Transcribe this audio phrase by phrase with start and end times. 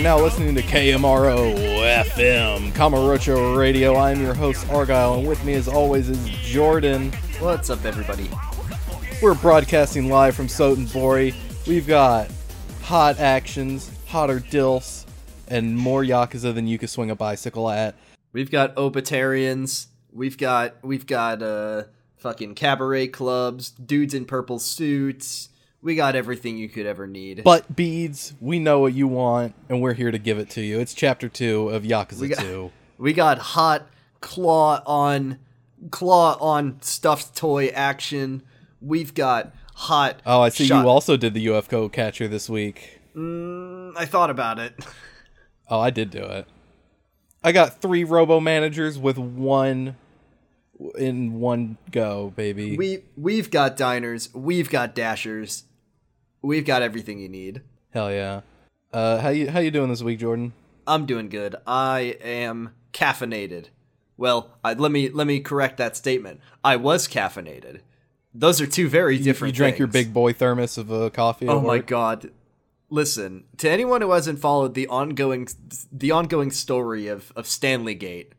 [0.00, 1.54] Are now listening to KMRO
[2.06, 3.96] FM, Kamurocho Radio.
[3.96, 7.12] I am your host, Argyle, and with me, as always, is Jordan.
[7.38, 8.30] What's up, everybody?
[9.20, 11.34] We're broadcasting live from Sotenbori.
[11.66, 12.30] We've got
[12.80, 15.04] hot actions, hotter dilfs,
[15.48, 17.94] and more Yakuza than you could swing a bicycle at.
[18.32, 19.88] We've got Obitarians.
[20.14, 21.82] We've got we've got uh
[22.16, 25.49] fucking cabaret clubs, dudes in purple suits.
[25.82, 27.42] We got everything you could ever need.
[27.42, 30.78] Butt beads, we know what you want, and we're here to give it to you.
[30.78, 32.70] It's chapter two of Yakuza We got- 2.
[32.98, 33.86] we got hot
[34.20, 35.38] claw on
[35.90, 38.42] claw on stuffed toy action.
[38.82, 40.20] We've got hot.
[40.26, 43.00] Oh, I see shot- you also did the UFO catcher this week.
[43.16, 44.74] Mm, I thought about it.
[45.72, 46.48] Oh, I did do it.
[47.44, 49.94] I got three robo managers with one
[50.98, 52.76] in one go, baby.
[52.76, 54.34] We we've got diners.
[54.34, 55.62] We've got dashers.
[56.42, 57.62] We've got everything you need.
[57.92, 58.40] Hell yeah.
[58.92, 60.52] Uh, how you how you doing this week, Jordan?
[60.86, 61.56] I'm doing good.
[61.66, 63.66] I am caffeinated.
[64.16, 66.40] Well, I, let me let me correct that statement.
[66.64, 67.80] I was caffeinated.
[68.34, 69.54] Those are two very You, different.
[69.54, 71.48] you drank your big boy thermos of uh, coffee.
[71.48, 71.86] Oh my work?
[71.86, 72.30] god!
[72.88, 75.48] Listen to anyone who hasn't followed the ongoing
[75.92, 78.32] the ongoing story of of Stanley Gate.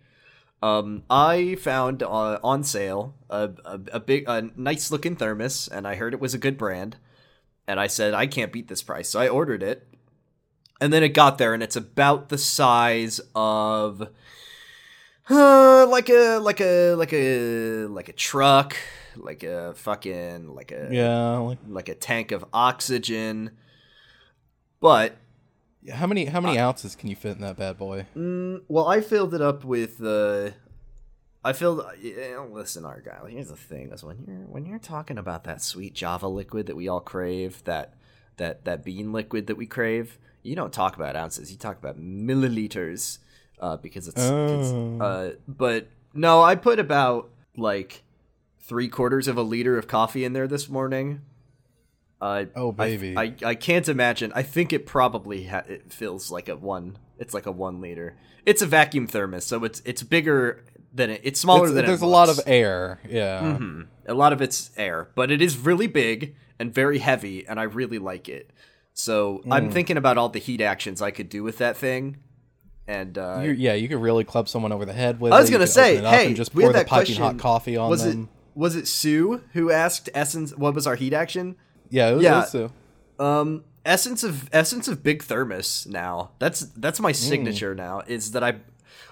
[0.62, 5.88] Um, I found uh, on sale a, a a big a nice looking thermos, and
[5.88, 6.98] I heard it was a good brand.
[7.72, 9.88] And I said I can't beat this price, so I ordered it.
[10.82, 14.10] And then it got there, and it's about the size of,
[15.30, 18.76] uh, like a like a like a like a truck,
[19.16, 21.38] like a fucking like a Yeah.
[21.38, 23.52] Like, like a tank of oxygen.
[24.82, 25.16] But
[25.94, 28.06] how many how many ounces can you fit in that bad boy?
[28.18, 30.50] mm, well, I filled it up with uh,
[31.44, 31.90] I feel.
[32.02, 33.26] yeah, listen, Argyle.
[33.26, 36.76] Here's the thing: is when you're when you're talking about that sweet Java liquid that
[36.76, 37.96] we all crave, that
[38.38, 41.52] that that bean liquid that we crave, you don't talk about ounces.
[41.52, 43.20] You talk about milliliters,
[43.60, 44.28] uh, because it's, it's
[44.72, 44.98] Oh.
[45.02, 48.04] uh, but no, I put about like
[48.60, 51.22] three quarters of a liter of coffee in there this morning.
[52.22, 53.18] Uh, Oh, I- baby.
[53.18, 54.32] I, I can't imagine.
[54.36, 56.98] I think it probably ha- it feels like a one.
[57.18, 58.16] It's like a one liter.
[58.46, 60.64] It's a vacuum thermos, so it's it's bigger
[60.94, 61.22] than it.
[61.24, 63.00] It's smaller It's- than there's a lot of air.
[63.10, 63.42] Yeah.
[63.60, 63.88] Mhm.
[64.08, 67.64] A lot of it's air, but it is really big and very heavy, and I
[67.64, 68.50] really like it.
[68.94, 69.74] So I'm Mm.
[69.74, 72.18] thinking about all the heat actions I could do with that thing.
[72.88, 75.32] And uh, You- yeah, you could really club someone over the head with.
[75.32, 76.80] I was gonna could say, open it up hey, and just we pour had the
[76.80, 78.24] that piping hot coffee on was them.
[78.24, 81.56] it was it Sue who asked Essence what was our heat action?
[81.90, 82.34] yeah, it was, yeah.
[82.40, 82.56] it was,
[83.20, 85.88] uh, Um, essence of essence of big thermos.
[85.90, 87.74] Now that's that's my signature.
[87.74, 88.56] Now is that I,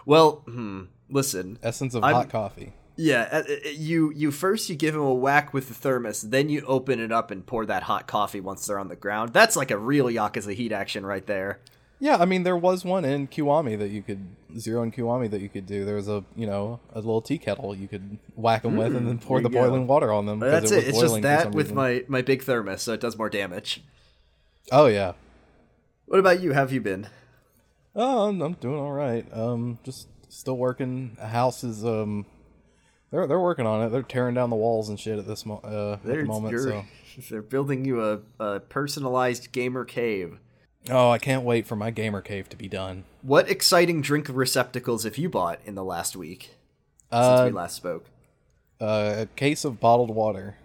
[0.05, 2.73] well, hmm, listen, essence of I'm- hot coffee.
[2.95, 6.49] yeah, uh, uh, you you first you give them a whack with the thermos, then
[6.49, 9.33] you open it up and pour that hot coffee once they're on the ground.
[9.33, 11.59] That's like a real Yakuza heat action right there.
[12.01, 14.25] Yeah, I mean there was one in Kiwami that you could
[14.57, 15.83] zero in Kiwami that you could do.
[15.83, 19.05] There was a you know a little tea kettle you could whack them with and
[19.07, 19.61] then pour Hmm, the you go.
[19.63, 20.39] boiling water on them.
[20.39, 20.87] That's was it.
[20.87, 21.75] It's just that with reason.
[21.75, 23.83] my my big thermos, so it does more damage.
[24.71, 25.13] Oh yeah.
[26.05, 26.53] What about you?
[26.53, 27.07] How have you been?
[27.95, 29.25] Oh, I'm, I'm doing all right.
[29.33, 31.15] Um, just still working.
[31.19, 32.25] The house is um,
[33.11, 33.89] they're they're working on it.
[33.89, 36.59] They're tearing down the walls and shit at this mo- uh, at the moment.
[36.59, 36.85] So
[37.29, 40.39] they're building you a, a personalized gamer cave.
[40.89, 43.03] oh, I can't wait for my gamer cave to be done.
[43.21, 46.51] What exciting drink receptacles have you bought in the last week
[47.11, 48.05] uh, since Uh, we last spoke?
[48.79, 50.55] uh, a case of bottled water.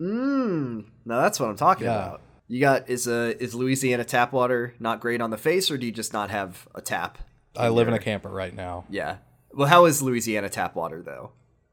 [0.00, 0.84] Mmm.
[1.06, 1.94] Now that's what I'm talking Yeah.
[2.06, 2.20] about.
[2.48, 5.86] You got is uh is Louisiana tap water not great on the face, or do
[5.86, 7.18] you just not have a tap?
[7.58, 8.84] I live in a camper right now.
[8.90, 9.16] Yeah.
[9.52, 11.32] Well, how is Louisiana tap water though?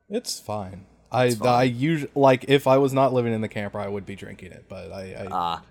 [0.10, 0.86] It's fine.
[1.12, 1.48] I fine.
[1.48, 4.52] I usually like if I was not living in the camper, I would be drinking
[4.52, 4.66] it.
[4.68, 5.64] But I, I Ah,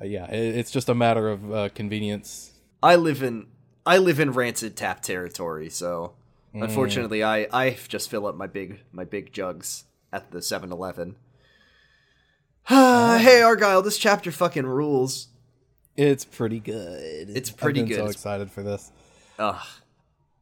[0.00, 2.52] uh, yeah, it, it's just a matter of uh, convenience.
[2.82, 3.46] I live in
[3.86, 6.14] I live in rancid tap territory, so
[6.54, 6.64] Mm.
[6.64, 11.16] unfortunately, I I just fill up my big my big jugs at the 7-Eleven.
[12.68, 15.28] hey Argyle, this chapter fucking rules.
[15.96, 17.28] It's pretty good.
[17.30, 17.96] It's pretty good.
[17.96, 18.92] So excited for this.
[19.38, 19.66] Ugh.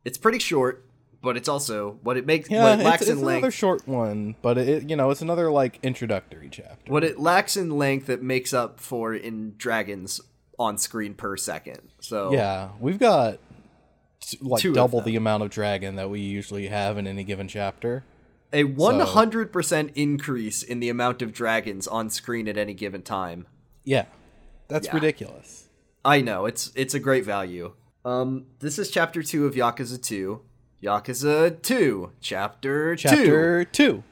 [0.04, 0.84] It's pretty short,
[1.22, 3.38] but it's also what it makes Yeah, what it it's, lacks it's in length.
[3.38, 6.92] another short one, but it you know it's another like introductory chapter.
[6.92, 10.20] what it lacks in length it makes up for in dragons
[10.58, 11.80] on screen per second.
[12.00, 13.38] So Yeah, we've got
[14.20, 18.04] t- like double the amount of dragon that we usually have in any given chapter.
[18.52, 23.46] a 100% increase in the amount of dragons on screen at any given time.
[23.84, 24.06] Yeah,
[24.68, 24.94] that's Yeah.
[24.94, 25.68] ridiculous.
[26.04, 27.72] I know, it's it's a great value.
[28.06, 30.40] Um this is chapter 2 of Yakuza 2.
[30.82, 33.02] Yakuza 2, chapter, 2.
[33.08, 34.04] Chapter two.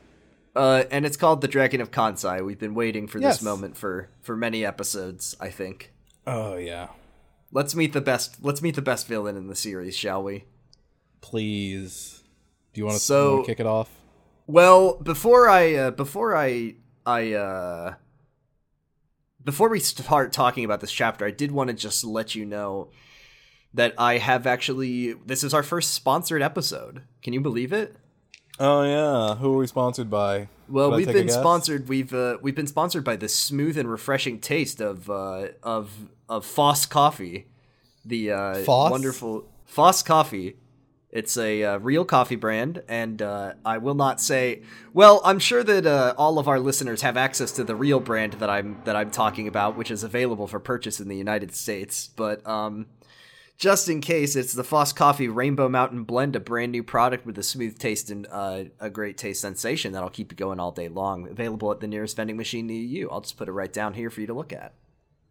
[0.56, 2.44] Uh and it's called The Dragon of Kansai.
[2.44, 3.36] We've been waiting for Yes.
[3.38, 5.92] this moment for for many episodes, I think.
[6.26, 6.88] Oh yeah,
[7.52, 8.38] let's meet the best.
[8.42, 10.44] Let's meet the best villain in the series, shall we?
[11.20, 12.22] Please.
[12.72, 13.90] Do you want to So- kick it off?
[14.46, 16.74] Well, before I uh, before I
[17.06, 17.94] I uh
[19.42, 22.88] before we start talking about this chapter, I did want to just let you know
[23.74, 27.02] that I have actually this is our first sponsored episode.
[27.22, 27.96] Can you believe it?
[28.58, 29.34] Oh yeah.
[29.34, 30.48] Who are we sponsored by?
[30.68, 31.88] Well, Should we've been sponsored.
[31.88, 35.90] We've uh, we've been sponsored by the smooth and refreshing taste of uh, of
[36.28, 37.48] of Foss Coffee,
[38.04, 38.90] the uh, Foss?
[38.90, 40.56] wonderful Foss Coffee.
[41.10, 44.62] It's a uh, real coffee brand, and uh, I will not say.
[44.92, 48.34] Well, I'm sure that uh, all of our listeners have access to the real brand
[48.34, 52.08] that I'm that I'm talking about, which is available for purchase in the United States.
[52.16, 52.86] But um,
[53.56, 57.38] just in case, it's the Foss Coffee Rainbow Mountain Blend, a brand new product with
[57.38, 60.88] a smooth taste and uh, a great taste sensation that'll keep you going all day
[60.88, 61.28] long.
[61.28, 63.08] Available at the nearest vending machine near you.
[63.10, 64.72] I'll just put it right down here for you to look at.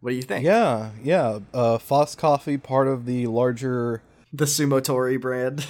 [0.00, 0.44] What do you think?
[0.44, 1.40] Yeah, yeah.
[1.52, 5.66] Uh, Foss Coffee, part of the larger, The Sumotori brand.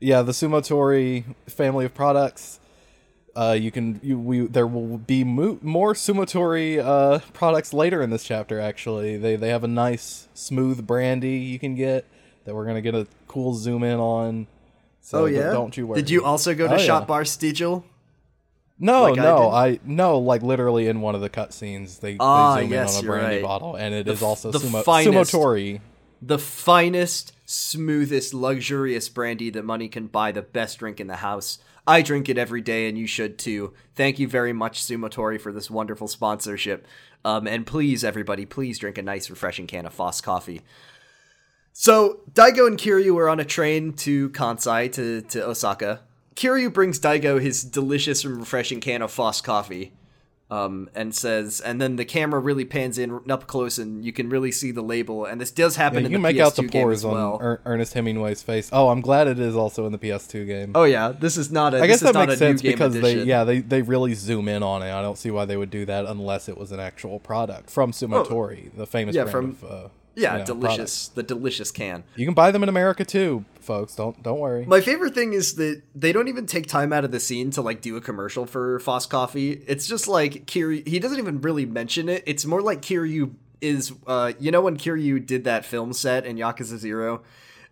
[0.00, 2.59] yeah, the Sumotori family of products.
[3.36, 8.10] Uh, you can you we there will be mo- more Sumotori uh products later in
[8.10, 8.58] this chapter.
[8.60, 12.04] Actually, they they have a nice smooth brandy you can get
[12.44, 14.46] that we're gonna get a cool zoom in on.
[15.00, 15.50] So oh yeah.
[15.52, 16.00] don't you worry.
[16.02, 16.84] Did you also go to Oh, yeah.
[16.84, 17.84] Shot Bar Stiegel?
[18.82, 19.48] No, like I no, did?
[19.54, 22.98] I, no, like literally in one of the cutscenes, they, Ah, they zoom yes, in
[22.98, 23.42] on a brandy right.
[23.44, 25.80] bottle, and it The is also the sumo, finest- Sumotori.
[26.22, 31.58] The finest, smoothest, luxurious brandy that money can buy, the best drink in the house.
[31.90, 33.74] I drink it every day, and you should too.
[33.96, 36.86] Thank you very much, Sumotori, for this wonderful sponsorship.
[37.24, 40.60] Um, and please, everybody, please drink a nice, refreshing can of Foss coffee.
[41.72, 46.02] So, Daigo and Kiryu are on a train to Kansai, to, to Osaka.
[46.36, 49.92] Kiryu brings Daigo his delicious and refreshing can of Foss coffee
[50.50, 54.28] um, and says, and then the camera really pans in up close, and you can
[54.28, 55.24] really see the label.
[55.24, 57.34] And this does happen Yeah, in you the can make PS2 out the pores well.
[57.34, 58.68] on er- Ernest Hemingway's face.
[58.72, 60.72] Oh, I'm glad it is also in the PS2 game.
[60.74, 61.80] oh yeah, this is not a.
[61.80, 63.18] I guess that makes sense because edition.
[63.20, 64.90] they, yeah, they, they really zoom in on it.
[64.92, 67.92] I don't see why they would do that unless it was an actual product from
[67.92, 71.08] Sumotori, the famous yeah, brand from- of, uh, yeah, you know, delicious, products.
[71.08, 72.02] the delicious can.
[72.16, 73.94] You can buy them in America too, folks.
[73.94, 74.66] Don't don't worry.
[74.66, 77.62] My favorite thing is that they don't even take time out of the scene to
[77.62, 79.62] like do a commercial for Foss Coffee.
[79.68, 80.86] It's just like Kiryu.
[80.86, 82.24] He doesn't even really mention it.
[82.26, 83.92] It's more like Kiryu is.
[84.06, 87.22] Uh, you know when Kiryu did that film set in Yakuza Zero,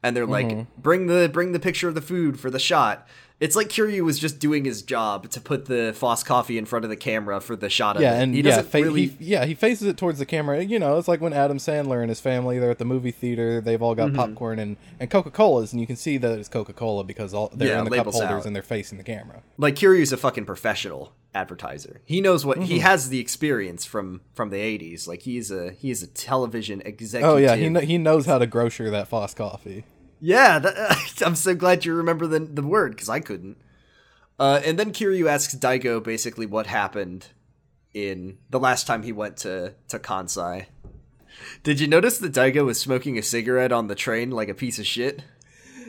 [0.03, 0.81] and they're like, Mm-hmm.
[0.81, 3.09] bring the bring the picture of the food for the shot.
[3.41, 6.85] It's like Kiryu was just doing his job to put the Foss Coffee in front
[6.85, 8.23] of the camera for the shot of yeah, it.
[8.25, 9.07] and he yeah, fa- really.
[9.07, 10.61] he, yeah, he faces it towards the camera.
[10.65, 13.61] You know, it's like when Adam Sandler and his family they're at the movie theater.
[13.61, 14.15] They've all Mm-hmm.
[14.17, 17.33] got popcorn and, and Coca Colas, and you can see that it's Coca Cola because
[17.33, 18.47] all they're Yeah, in the cup holders out.
[18.47, 19.43] and they're facing the camera.
[19.57, 22.01] like Kiryu's a fucking professional advertiser.
[22.05, 22.67] He knows what Mm-hmm.
[22.67, 25.07] he has the experience from from the 80s.
[25.07, 27.31] Like he's a he's a television executive.
[27.35, 29.85] Oh yeah, he kn- he knows how to grocer that Foss coffee.
[30.21, 33.57] Yeah, that, I'm so glad you remember the the word cuz I couldn't.
[34.39, 37.29] Uh, and then Kiryu asks Daigo basically what happened
[37.93, 40.67] in the last time he went to to Kansai.
[41.63, 44.79] Did you notice that Daigo was smoking a cigarette on the train like a piece
[44.79, 45.23] of shit?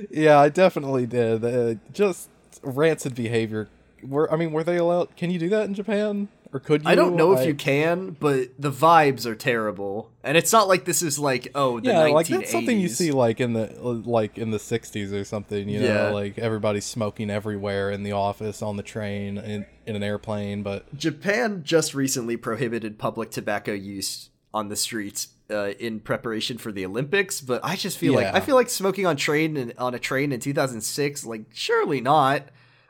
[0.10, 1.44] Yeah, I definitely did.
[1.44, 2.30] Uh, just
[2.62, 3.68] rancid behavior.
[4.04, 5.16] Were I mean, were they allowed?
[5.16, 6.90] Can you do that in Japan, or could you?
[6.90, 10.10] I don't know if you can, but the vibes are terrible.
[10.24, 12.14] And it's not like this is like, oh, the Yeah, 1980s.
[12.14, 15.70] like that's something you see like in the like in the '60s or something.
[15.70, 16.10] You know, Yeah.
[16.10, 20.64] like everybody's smoking everywhere in the office, on the train, in, in an airplane.
[20.64, 26.72] But Japan just recently prohibited public tobacco use on the streets uh, in preparation for
[26.72, 29.94] the Olympics, but I just feel like I feel like smoking on train and on
[29.94, 32.50] a train in 2006, like surely not.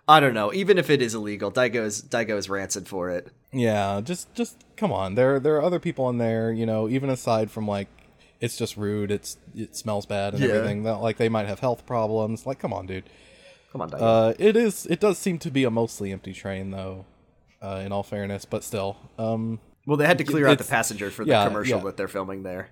[0.10, 0.52] I don't know.
[0.54, 3.28] Even if it is illegal, Daigo is Daigo is rancid for it.
[3.54, 5.16] yeah, just just come on.
[5.16, 6.52] There there are other people in there.
[6.52, 7.88] You know, even aside from like.
[8.42, 9.12] It's just rude.
[9.12, 10.52] It's it smells bad and Yeah.
[10.52, 10.84] everything.
[10.84, 12.46] That like they might have health problems.
[12.46, 13.04] Like, come on, dude.
[13.74, 14.02] Come on, Daigo.
[14.02, 14.86] Uh, it is.
[14.86, 17.06] It does seem to be a mostly empty train, though.
[17.62, 18.96] Uh, in all fairness, but still.
[19.18, 19.60] Um.
[19.86, 21.84] well, they had to clear out the passenger for the yeah, commercial yeah.
[21.84, 22.70] that they're filming there.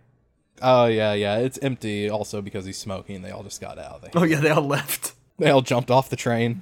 [0.62, 1.38] Oh yeah, yeah.
[1.39, 2.10] It's empty.
[2.10, 4.01] Also because he's smoking, they all just got out.
[4.01, 5.13] They Oh yeah, they all left.
[5.38, 6.62] they all jumped off the train.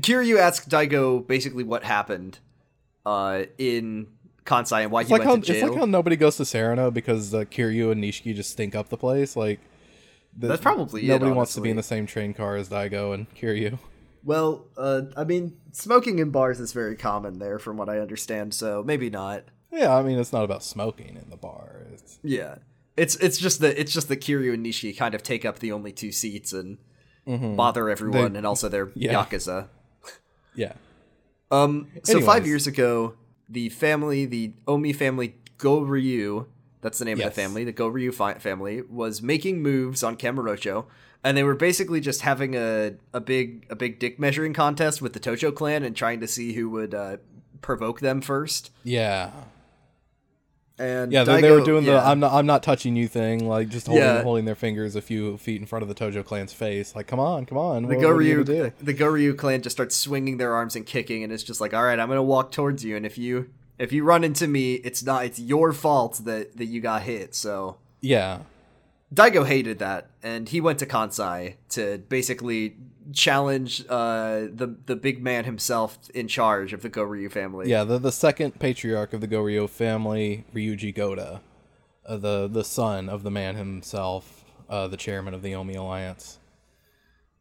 [0.00, 2.38] Kiryu asks Daigo basically what happened
[3.06, 4.08] uh, in
[4.44, 5.56] Kansai and why It's he like went how to jail.
[5.56, 8.88] it's like how nobody goes to Serena because uh, Kiryu and Nishiki just stink up
[8.88, 9.36] the place.
[9.36, 9.60] Like
[10.36, 13.12] the- That's probably it, nobody wants to be in the same train car as Daigo
[13.14, 13.78] and Kiryu.
[14.24, 18.52] Well, uh, I mean, smoking in bars is very common there, from what I understand.
[18.52, 19.44] So maybe not.
[19.72, 21.86] Yeah, I mean it's not about smoking in the bar.
[21.92, 22.56] It's, Yeah,
[22.96, 25.72] it's it's just that it's just that Kiryu and Nishi kind of take up the
[25.72, 26.78] only two seats and
[27.26, 28.32] bother everyone, Mm-hmm.
[28.32, 29.12] They- and also they're yeah.
[29.24, 29.68] yakuza.
[30.58, 30.72] Yeah,
[31.50, 33.14] Um, so five years ago,
[33.48, 36.46] the family, the Omi family, Goryu,
[36.82, 40.84] that's the name of the family, the Goryu fi- family, was making moves on Kamurocho,
[41.24, 45.12] and they were basically just having a, a big a big dick measuring contest with
[45.14, 47.16] the Tojo clan and trying to see who would uh,
[47.60, 48.70] provoke them first.
[48.84, 49.30] Yeah.
[50.78, 51.94] And Yeah, they, they were doing yeah.
[51.94, 54.22] the "I'm not I'm not touching you" thing, like just holding Yeah.
[54.22, 56.94] holding their fingers a few feet in front of the Tojo clan's face.
[56.94, 59.76] Like, come on, come on, the what, what are you Goryu the Goryu clan just
[59.76, 62.52] starts swinging their arms and kicking, and it's just like, all right, I'm gonna walk
[62.52, 66.20] towards you, and if you if you run into me, it's not it's your fault
[66.24, 67.34] that that you got hit.
[67.34, 68.40] So Yeah,
[69.14, 72.76] Daigo hated that, and he went to Kansai to basically
[73.12, 77.68] challenge uh, the the big man himself in charge of the Goryu family.
[77.68, 77.84] yeah.
[77.84, 81.40] The the second patriarch of the Goryu family, Ryuji Goda,
[82.06, 86.38] uh, the the son of the man himself, uh, the chairman of the Omi Alliance.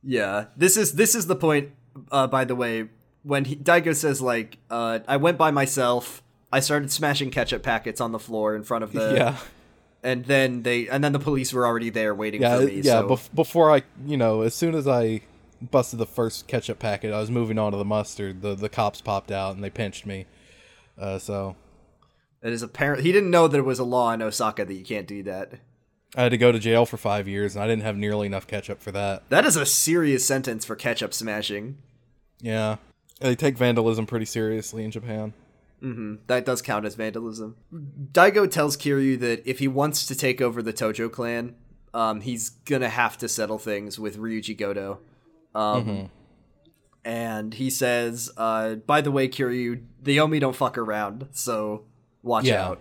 [0.03, 1.71] Yeah, this is this is the point.
[2.11, 2.89] Uh, by the way,
[3.23, 6.21] when he, Daigo says like, uh, "I went by myself,"
[6.53, 9.15] I started smashing ketchup packets on the floor in front of the.
[9.15, 9.37] yeah,
[10.03, 12.75] And then they, and then the police were already there waiting yeah, for me.
[12.75, 13.01] yeah.
[13.01, 13.09] so.
[13.09, 15.21] bef- before I, you know, as soon as I
[15.61, 18.41] busted the first ketchup packet, I was moving on to the mustard.
[18.41, 20.25] The the cops popped out and they pinched me.
[20.97, 21.55] Uh, so
[22.41, 25.07] it is apparent he didn't know there was a law in Osaka that you can't
[25.07, 25.53] do that.
[26.15, 28.47] I had to go to jail for five years, and I didn't have nearly enough
[28.47, 29.29] ketchup for that.
[29.29, 31.77] That is a serious sentence for ketchup smashing.
[32.39, 32.77] Yeah,
[33.19, 35.33] they take vandalism pretty seriously in Japan.
[35.81, 37.55] That does count as vandalism.
[38.11, 41.55] Daigo tells Kiryu that if he wants to take over the Tojo clan,
[41.93, 44.97] um, he's gonna have to settle things with Ryuji Goda.
[45.57, 46.09] Um,
[47.05, 51.83] And he says, uh, by the way, Kiryu, the Omi don't fuck around, so
[52.21, 52.65] watch Yeah.
[52.65, 52.79] out.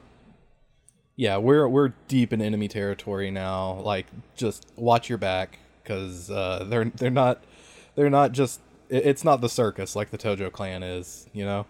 [1.14, 3.74] Yeah, we're we're deep in enemy territory now.
[3.80, 7.42] Like, just watch your back, because uh, they're they're not
[7.94, 8.60] they're not just.
[8.90, 11.64] It's not the circus like the Tojo clan is, you know.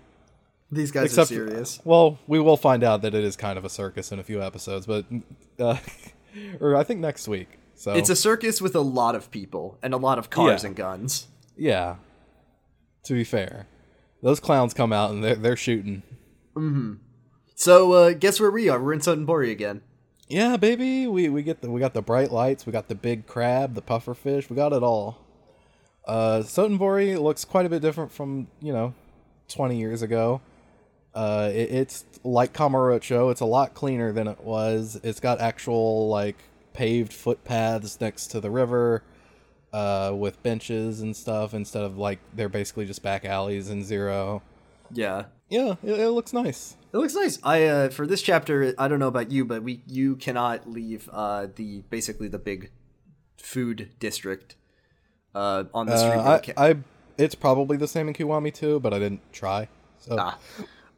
[0.73, 1.81] These guys Except, are serious.
[1.85, 4.43] well, we will find out that it is kind of a circus in a few
[4.43, 5.05] episodes, but
[5.61, 5.77] uh,
[6.61, 7.56] or I think next week.
[7.76, 10.66] So It's a circus with a lot of people and a lot of cars Yeah.
[10.68, 11.26] and guns.
[11.56, 11.97] yeah.
[13.04, 13.66] To be fair,
[14.23, 16.02] those clowns come out and they're they're shooting.
[17.54, 18.83] So uh, guess where we are?
[18.83, 19.83] We're in Sotenbori again.
[20.28, 21.06] Yeah, baby.
[21.06, 23.83] We we get the we got the bright lights, we got the big crab, the
[23.83, 25.18] puffer fish, we got it all.
[26.04, 28.95] Uh Sotenbori looks quite a bit different from, you know,
[29.49, 30.40] 20 years ago.
[31.14, 34.99] Uh it, it's like Kamurocho, it's a lot cleaner than it was.
[35.04, 36.37] It's got actual like
[36.76, 39.02] paved footpaths next to the river
[39.73, 44.42] uh with benches and stuff instead of like they're basically just back alleys in Zero.
[44.92, 45.25] Yeah.
[45.49, 46.76] Yeah, it, it looks nice.
[46.92, 47.38] It looks nice.
[47.42, 51.09] I uh, for this chapter, I don't know about you, but we you cannot leave
[51.12, 52.71] uh, the basically the big
[53.38, 54.56] food district
[55.35, 56.56] uh, on the street.
[56.56, 56.76] Uh, I, I
[57.16, 59.68] it's probably the same in Kiwami too, but I didn't try.
[59.99, 60.38] So Ah.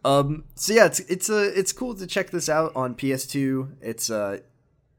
[0.05, 0.45] Um.
[0.55, 3.77] So yeah, it's it's uh, it's cool to check this out on PS2.
[3.83, 4.39] It's uh.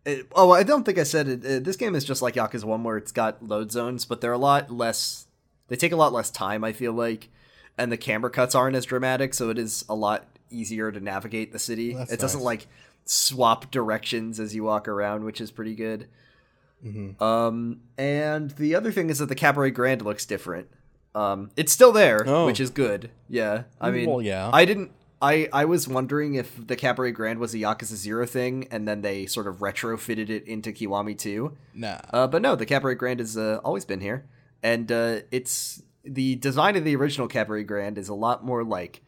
[0.10, 1.46] It, oh, I don't think I said it.
[1.46, 4.32] Uh, this game is just like Yakuza One, where it's got load zones, but they're
[4.34, 5.28] a lot less.
[5.68, 6.64] They take a lot less time.
[6.64, 7.30] I feel like,
[7.78, 11.52] and the camera cuts aren't as dramatic, so it is a lot easier to navigate
[11.52, 11.94] the city.
[11.94, 12.68] That's it doesn't like
[13.06, 16.08] swap directions as you walk around, which is pretty good.
[17.20, 20.70] Um, and the other thing is that the Cabaret Grand looks different.
[21.14, 22.46] Um, it's still there, Oh.
[22.46, 23.10] which is good.
[23.28, 24.50] Yeah, I mean, Well, yeah.
[24.54, 24.92] I didn't.
[25.22, 29.02] I I was wondering if the Cabaret Grand was a Yakuza Zero thing, and then
[29.02, 31.56] they sort of retrofitted it into Kiwami 2.
[31.76, 32.00] nah.
[32.12, 34.26] Uh, but no, the Cabaret Grand has uh, always been here,
[34.64, 39.02] and uh, it's the design of the original Cabaret Grand is a lot more like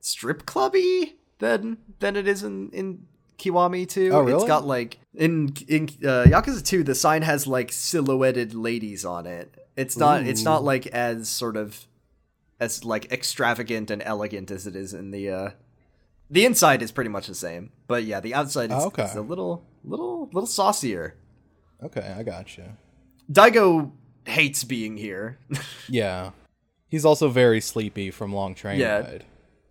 [0.00, 3.06] strip clubby than than it is in in
[3.38, 4.10] Kiwami 2.
[4.12, 4.46] Oh, It's really?
[4.48, 9.54] got like in in uh, Yakuza 2, the sign has like silhouetted ladies on it.
[9.76, 11.86] It's not it's not like as sort of
[12.60, 15.50] as like extravagant and elegant as it is in the uh
[16.30, 19.04] the inside is pretty much the same, but yeah, the outside is, Oh, okay.
[19.04, 21.16] is a little little little saucier.
[21.82, 22.64] Okay, I got you.
[23.30, 23.90] Daigo
[24.26, 25.38] hates being here.
[25.88, 26.30] Yeah,
[26.88, 29.00] he's also very sleepy from long train Yeah.
[29.00, 29.24] ride.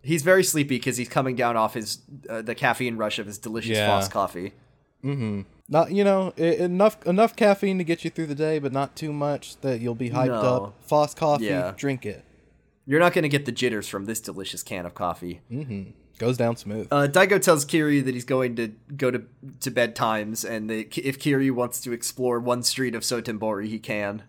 [0.03, 1.99] he's very sleepy because he's coming down off his
[2.29, 3.87] uh, the caffeine rush of his delicious Yeah.
[3.87, 4.53] Foss coffee.
[5.01, 5.41] Hmm.
[5.69, 9.11] Not you know enough enough caffeine to get you through the day, but not too
[9.11, 10.65] much that you'll be hyped No.
[10.65, 10.83] up.
[10.83, 11.73] Foss coffee, Yeah.
[11.75, 12.23] drink it.
[12.85, 15.41] You're not going to get the jitters from this delicious can of coffee.
[15.51, 15.91] Mm-hmm.
[16.19, 16.87] Goes down smooth.
[16.91, 19.23] Uh, Daigo tells Kiryu that he's going to go to
[19.61, 23.79] to bed times, and that if Kiryu wants to explore one street of Sotenbori, he
[23.79, 24.23] can.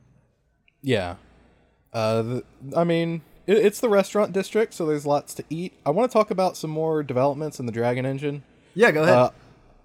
[0.82, 1.16] Yeah.
[1.92, 2.44] Uh, the,
[2.76, 5.74] I mean, it, it's the restaurant district, so there's lots to eat.
[5.84, 8.42] I want to talk about some more developments in the Dragon Engine.
[8.74, 9.14] Yeah, go ahead.
[9.14, 9.30] Uh,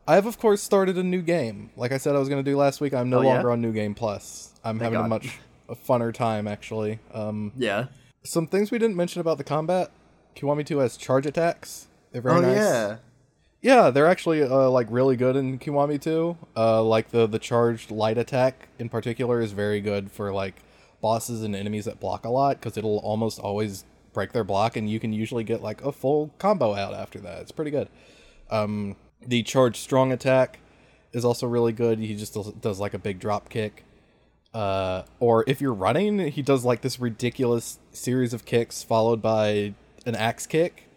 [0.07, 1.69] I have, of course, started a new game.
[1.75, 2.93] Like I said, I was going to do last week.
[2.93, 3.27] I'm no Oh, yeah?
[3.33, 4.53] longer on New Game Plus.
[4.63, 6.99] I'm having a much a funner time, actually.
[7.13, 7.87] Um, yeah.
[8.23, 9.91] Some things we didn't mention about the combat.
[10.35, 11.87] Kiwami 2 has charge attacks.
[12.11, 12.55] They're very Oh nice.
[12.57, 12.97] yeah.
[13.61, 16.37] Yeah, they're actually uh, like really good in Kiwami 2.
[16.55, 20.55] Uh, like the the charged light attack in particular is very good for like
[21.01, 23.83] bosses and enemies that block a lot because it'll almost always
[24.13, 27.41] break their block, and you can usually get like a full combo out after that.
[27.41, 27.89] It's pretty good.
[28.49, 28.95] Um,
[29.25, 30.59] the charged strong attack
[31.11, 31.99] is also really good.
[31.99, 33.83] He just does, does like a big drop kick.
[34.53, 39.73] Uh, or if you're running, he does like this ridiculous series of kicks followed by
[40.05, 40.89] an axe kick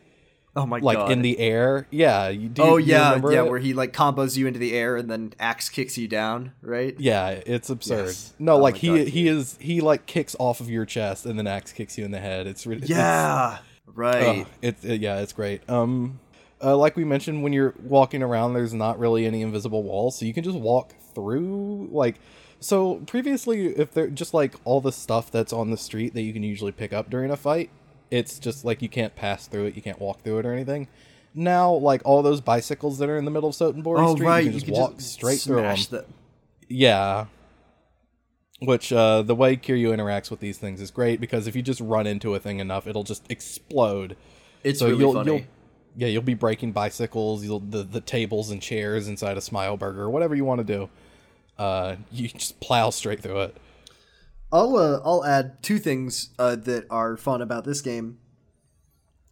[0.55, 1.05] Oh my like god!
[1.05, 1.87] Like in the air.
[1.91, 2.29] Yeah.
[2.29, 3.49] You, do, oh yeah, yeah, it?
[3.49, 6.95] where he like combos you into the air and then axe kicks you down, right?
[6.99, 8.09] Yeah, it's absurd.
[8.09, 8.35] Yes.
[8.39, 11.39] No, Oh like he God, he is he like kicks off of your chest and
[11.39, 12.47] then axe kicks you in the head.
[12.47, 14.41] It's really Yeah, right.
[14.41, 15.69] Ugh, it's it, yeah, it's great.
[15.71, 16.21] Um,
[16.63, 20.27] uh, like we mentioned, when you're walking around, there's not really any invisible walls, so
[20.27, 21.89] you can just walk through.
[21.91, 22.17] Like,
[22.63, 26.33] so previously, if they're just like all the stuff that's on the street that you
[26.33, 27.71] can usually pick up during a fight,
[28.11, 30.87] it's just like you can't pass through it, you can't walk through it or anything.
[31.35, 34.45] Now, like all those bicycles that are in the middle of Sotenbori oh Street, right,
[34.45, 35.77] you can just could walk straight through them.
[35.91, 36.05] them.
[36.69, 37.27] Yeah.
[38.61, 41.81] Which uh, the way Kiryu interacts with these things is great because if you just
[41.81, 44.17] run into a thing enough, it'll just explode.
[44.63, 45.33] It's so really you'll, funny.
[45.33, 45.45] You'll,
[45.97, 50.09] yeah, you'll be breaking bicycles, you'll the, the tables and chairs inside a Smile Burger,
[50.09, 50.89] whatever you want to do.
[51.63, 53.57] Uh, you just plow straight through it.
[54.53, 58.19] I'll uh, I'll add two things uh, that are fun about this game.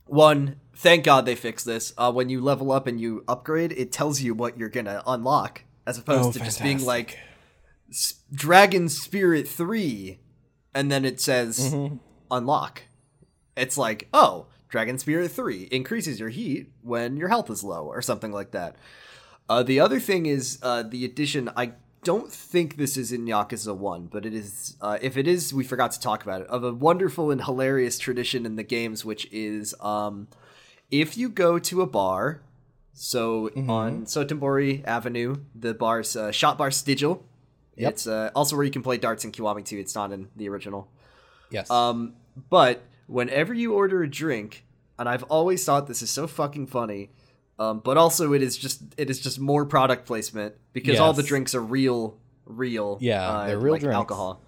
[0.06, 1.92] One, thank God they fixed this.
[1.98, 5.62] Uh, when you level up and you upgrade, it tells you what you're gonna unlock,
[5.86, 7.18] as opposed Oh, to just being like
[8.32, 10.20] Dragon Spirit three,
[10.74, 11.96] and then it says Mm-hmm.
[12.30, 12.82] unlock.
[13.56, 18.00] It's like, oh, Dragon Spirit three increases your heat when your health is low, or
[18.00, 18.76] something like that.
[19.48, 21.50] Uh, the other thing is uh, the addition.
[21.56, 24.76] I don't think this is in Yakuza One, but it is.
[24.80, 26.46] Uh, if it is, we forgot to talk about it.
[26.48, 30.28] Of a wonderful and hilarious tradition in the games, which is um,
[30.90, 32.42] if you go to a bar.
[32.92, 37.22] So on Sotenbori Avenue, the bar's uh, Shot Bar Stiegel.
[37.76, 37.92] Yep.
[37.92, 39.78] It's uh, also where you can play darts in Kiwami 2.
[39.78, 40.88] It's not in the original.
[41.50, 41.70] Yes.
[41.70, 42.14] Um,
[42.50, 44.66] but whenever you order a drink,
[44.98, 47.10] and I've always thought this is so fucking funny,
[47.60, 51.22] um, but also it is just it is just more product placement because all the
[51.22, 52.98] drinks are real, real.
[53.00, 53.94] Yeah, uh, they're real like drinks.
[53.94, 54.40] alcohol.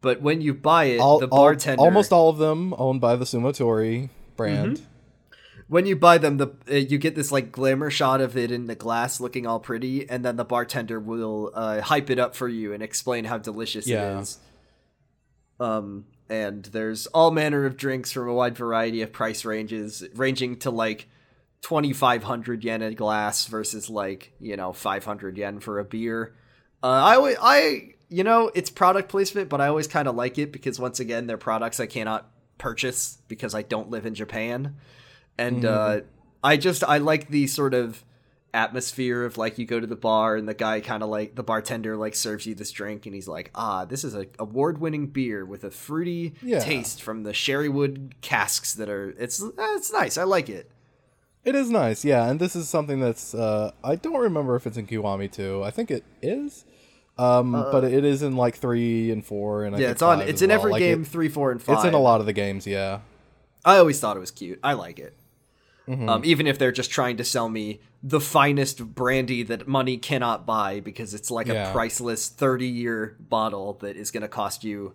[0.00, 3.16] But when you buy it, all, the all- bartender almost all of them owned by
[3.16, 4.80] the Sumotori brand.
[5.68, 8.66] when you buy them, the uh, you get this like glamour shot of it in
[8.66, 12.48] the glass, looking all pretty, and then the bartender will uh, hype it up for
[12.48, 14.18] you and explain how delicious Yeah.
[14.18, 14.38] it is.
[15.60, 20.56] Um, and there's all manner of drinks from a wide variety of price ranges, ranging
[20.60, 21.08] to like
[21.62, 25.84] twenty five hundred yen a glass versus like you know five hundred yen for a
[25.84, 26.34] beer.
[26.82, 30.38] Uh, I alwa- I you know it's product placement, but I always kind of like
[30.38, 34.76] it because once again they're products I cannot purchase because I don't live in Japan
[35.36, 36.00] and uh,
[36.42, 38.04] I just I like the sort of
[38.54, 41.42] atmosphere of like you go to the bar and the guy kind of like the
[41.42, 45.44] bartender like serves you this drink and he's like ah this is a award-winning beer
[45.44, 46.58] with a fruity Yeah.
[46.60, 50.70] taste from the sherrywood casks that are it's eh, it's nice I like it
[51.48, 54.76] It is nice, yeah, and this is something that's uh I don't remember if it's
[54.76, 55.62] in Kiwami too.
[55.64, 56.64] I think it is.
[57.16, 60.20] Um but it is in like 3 and 4 and I Uh, yeah it's on
[60.20, 60.58] it's in well.
[60.58, 62.66] every Like, game it- three four and five it's in a lot of the games,
[62.66, 63.00] yeah.
[63.64, 65.14] I always thought it was cute I like it
[65.88, 66.06] Mm-hmm.
[66.06, 70.44] um, even if they're just trying to sell me the finest brandy that money cannot
[70.44, 71.70] buy because it's like Yeah.
[71.70, 74.92] a priceless 30 year bottle that is going to cost you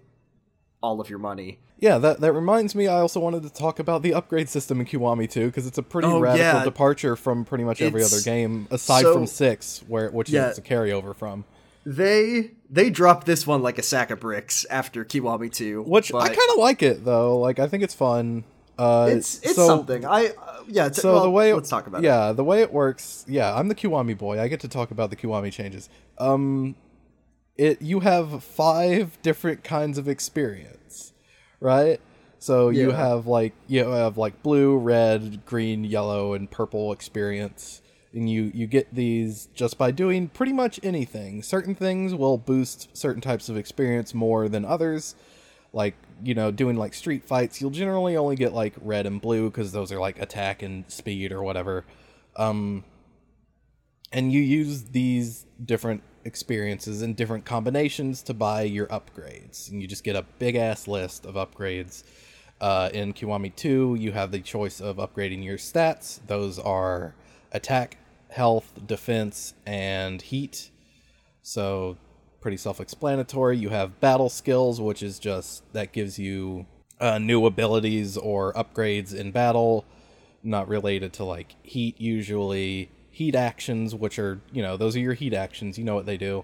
[0.84, 1.58] all of your money.
[1.80, 2.88] Yeah, that that reminds me.
[2.88, 5.84] I also wanted to talk about the upgrade system in Kiwami too, because it's a
[5.84, 6.64] pretty Oh, radical yeah.
[6.64, 10.50] departure from pretty much every It's other game, aside so- from six, where which Yeah.
[10.52, 11.46] is a carryover from.
[11.86, 15.82] They they dropped this one like a sack of bricks after Kiwami 2.
[15.84, 17.38] Which but I kind of like it though.
[17.40, 18.44] Like I think it's fun.
[18.78, 20.06] Uh, it's it's so, something.
[20.06, 22.08] I uh, yeah, t- So well, the way it, let's talk about it.
[22.08, 23.26] yeah, the way it works.
[23.28, 24.40] Yeah, I'm the Kiwami boy.
[24.40, 25.90] I get to talk about the Kiwami changes.
[26.18, 26.76] Um,
[27.58, 31.14] it you have five different kinds of experience,
[31.60, 32.00] right?
[32.40, 38.30] So you have like you have like blue, red, green, yellow, and purple experience, and
[38.30, 41.42] you you get these just by doing pretty much anything.
[41.42, 45.16] Certain things will boost certain types of experience more than others.
[45.72, 49.50] Like you know, doing like street fights, you'll generally only get like red and blue
[49.50, 51.86] because those are like attack and speed or whatever.
[52.36, 52.84] Um,
[54.12, 59.70] and you use these different experiences and different combinations to buy your upgrades.
[59.70, 62.04] And you just get a big ass list of upgrades.
[62.62, 66.20] Uh, in kiwami 2 you have the choice of upgrading your stats.
[66.28, 67.14] Those are
[67.52, 67.98] attack
[68.30, 70.70] health defense and heat.
[71.42, 71.98] So
[72.40, 73.58] pretty self-explanatory.
[73.58, 76.66] You have battle skills which is just that gives you
[77.00, 79.86] uh, new abilities or upgrades in battle.
[80.42, 85.14] Not related to like heat usually heat actions, which are you know those are your
[85.14, 85.78] heat actions.
[85.78, 86.44] You know what they do.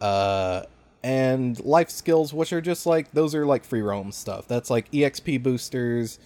[0.00, 0.62] Uh,
[1.02, 4.48] and life skills, which are just like those are like free roam stuff.
[4.48, 6.18] That's like exp boosters.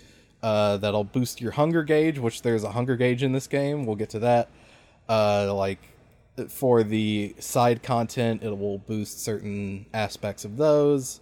[0.43, 3.85] Uh, that'll boost your hunger gauge, which there's a hunger gauge in this game.
[3.85, 4.49] We'll get to that.
[5.09, 5.81] Uh, like
[6.49, 11.21] for the side content, it will boost certain aspects of those.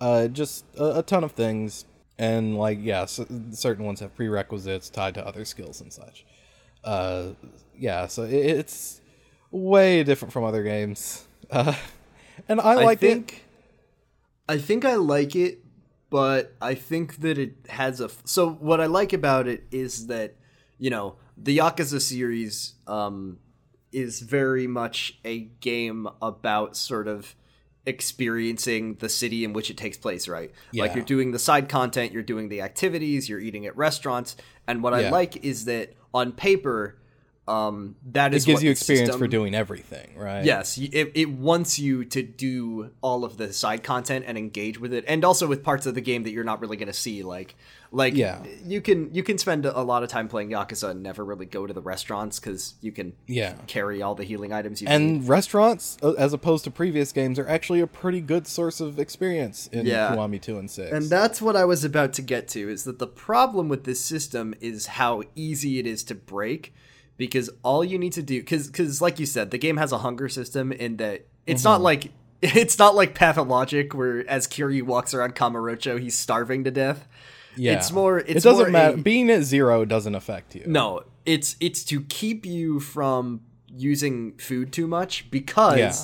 [0.00, 1.84] Uh, just a, a ton of things,
[2.18, 6.24] and like yeah, certain ones have prerequisites tied to other skills and such.
[6.84, 7.30] Uh,
[7.78, 9.00] yeah, so it, it's
[9.50, 11.74] way different from other games, uh,
[12.48, 13.42] and I like I think, it.
[14.48, 15.64] I think I like it,
[16.10, 18.10] but I think that it has a.
[18.24, 20.36] So what I like about it is that
[20.78, 23.38] you know the Yakuza series um,
[23.92, 27.34] is very much a game about sort of
[27.86, 30.50] experiencing the city in which it takes place, right?
[30.72, 34.82] Like you're doing the side content, you're doing the activities, you're eating at restaurants, and
[34.82, 36.96] what I like is that on paper,
[37.46, 40.44] um, that It is gives what you experience for doing everything, right?
[40.44, 44.94] Yes, it, it wants you to do all of the side content and engage with
[44.94, 47.22] it, and also with parts of the game that you're not really going to see.
[47.22, 47.54] Like,
[47.94, 48.42] like Yeah.
[48.66, 51.66] you can you can spend a lot of time playing Yakuza and never really go
[51.66, 53.54] to the restaurants because you can Yeah.
[53.66, 54.94] carry all the healing items you need.
[54.94, 58.98] And restaurants, uh, as opposed to previous games, are actually a pretty good source of
[58.98, 60.10] experience in Yeah.
[60.14, 60.92] Kiwami 2 and 6.
[60.92, 64.04] And that's what I was about to get to is that the problem with this
[64.04, 66.74] system is how easy it is to break
[67.16, 69.98] because all you need to do cuz cuz like you said the game has a
[69.98, 71.84] hunger system in that it's not Mm-hmm.
[71.84, 72.10] like
[72.42, 77.06] it's not like pathologic where as Kiryu walks around Kamurocho he's starving to death.
[77.56, 77.74] Yeah.
[77.74, 78.94] It's more it's it doesn't more matter.
[78.94, 80.64] a- Being at zero doesn't affect you.
[80.66, 83.40] no, it's it's to keep you from
[83.76, 85.94] using food too much because Yeah.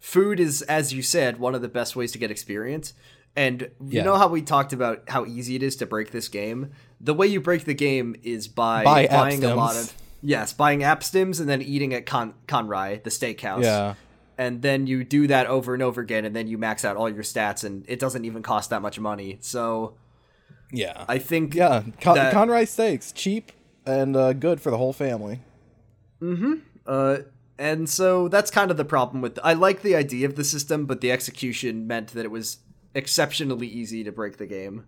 [0.00, 2.94] food is, as you said, one of the best ways to get experience.
[3.36, 4.04] And you Yeah.
[4.04, 6.70] know how we talked about how easy it is to break this game?
[7.00, 10.82] The way you break the game is by Buy buying a lot of yes, buying
[10.82, 13.62] app stims and then eating at Con Kanrai, the steakhouse.
[13.62, 13.94] Yeah.
[14.38, 17.08] And then you do that over and over again, and then you max out all
[17.08, 19.38] your stats, and it doesn't even cost that much money.
[19.40, 19.94] So
[20.72, 21.04] Yeah.
[21.08, 21.82] I think yeah.
[22.00, 23.52] Con- that- Kanrai steaks, cheap
[23.84, 25.40] and uh, good for the whole family.
[26.20, 26.54] Mm hmm.
[26.86, 27.18] Uh,
[27.58, 29.38] and so that's kind of the problem with.
[29.42, 32.58] I like the idea of the system, but the execution meant that it was
[32.94, 34.84] exceptionally easy to break the game.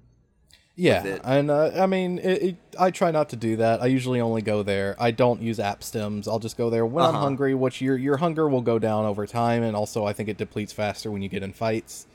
[0.81, 3.83] Yeah, and uh, I mean, it, it, I try not to do that.
[3.83, 4.95] I usually only go there.
[5.01, 6.29] I don't use app stems.
[6.29, 7.25] I'll just go there when I'm Uh-huh.
[7.25, 7.53] hungry.
[7.55, 10.73] Which your your hunger will go down over time, and also I think it depletes
[10.73, 12.07] faster when you get in fights.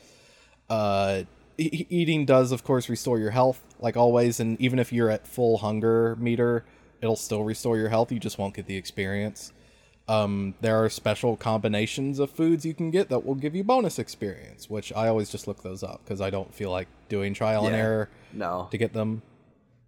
[0.70, 1.24] Uh,
[1.58, 4.40] e- eating does, of course, restore your health, like always.
[4.40, 6.66] And even if you're at full hunger meter,
[7.02, 8.12] it'll still restore your health.
[8.12, 9.52] You just won't get the experience.
[10.08, 13.98] Um, there are special combinations of foods you can get that will give you bonus
[14.00, 17.66] experience, which I always just look those up because I don't feel like doing trial
[17.68, 19.22] and error No, to get them.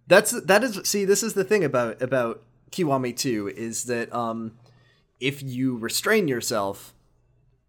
[0.06, 0.80] that's that is.
[0.84, 4.52] See, this is the thing about about Kiwami Two is that um,
[5.20, 6.94] if you restrain yourself,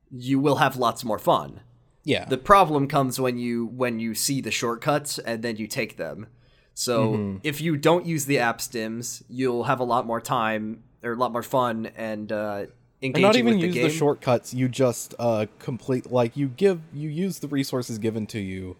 [0.09, 1.59] you will have lots more fun.
[2.07, 2.25] Yeah.
[2.25, 6.27] The problem comes when you when you see the shortcuts and then you take them.
[6.73, 7.37] So Mm-hmm.
[7.43, 11.15] if you don't use the app stims, you'll have a lot more time or a
[11.15, 12.65] lot more fun and uh,
[13.01, 13.83] engaging and not even with the use game.
[13.83, 14.53] the shortcuts.
[14.53, 18.77] You just uh complete like you give you use the resources given to you.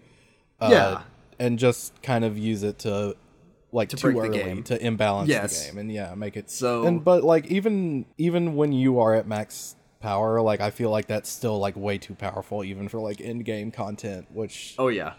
[0.62, 1.02] Uh, Yeah.
[1.40, 3.16] And just kind of use it to
[3.72, 4.64] like too break the early game.
[4.64, 5.60] to imbalance Yes.
[5.60, 9.14] the game and yeah make it So- and but like even even when you are
[9.14, 13.00] at max power like i feel like that's still like way too powerful even for
[13.00, 15.14] like in-game content which oh yeah,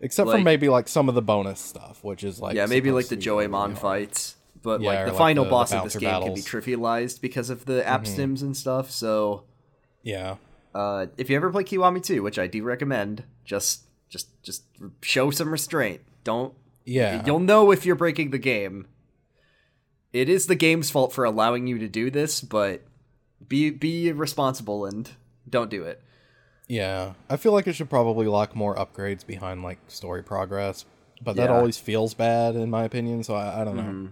[0.00, 3.06] except for maybe like some of the bonus stuff which is like yeah, maybe like
[3.08, 3.82] the be really, Jo Amon really hard.
[4.08, 6.40] fights, but Yeah, like the like final the- the boss of this game can be
[6.40, 8.20] trivialized because of the app Mm-hmm.
[8.20, 8.90] stims and stuff.
[8.90, 9.44] So
[10.02, 10.36] yeah
[10.74, 14.62] uh, if you ever play Kiwami 2, which I do recommend, just just just
[15.02, 16.00] show some restraint.
[16.24, 16.54] Don't
[16.86, 18.86] yeah You'll know if you're breaking the game.
[20.12, 22.82] It is the game's fault for allowing you to do this, but
[23.48, 25.10] be be responsible and
[25.48, 26.00] don't do it.
[26.68, 30.84] Yeah, I feel like it should probably lock more upgrades behind like story progress,
[31.22, 31.56] but that Yeah.
[31.56, 33.22] always feels bad in my opinion.
[33.24, 34.08] So I, I don't know.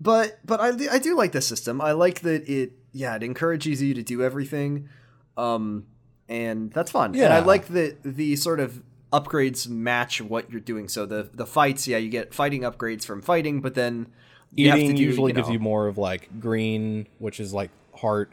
[0.00, 1.80] But but I I do like this system.
[1.80, 4.88] I like that it yeah, it encourages you to do everything.
[5.36, 5.86] Um
[6.28, 7.14] and that's fun.
[7.14, 10.88] And I like that the sort of upgrades match what you're doing.
[10.88, 14.08] So the the fights, yeah, you get fighting upgrades from fighting, but then
[14.52, 17.52] you have to Eating do, usually you gives you more of like green, which is
[17.52, 17.70] like
[18.04, 18.30] heart,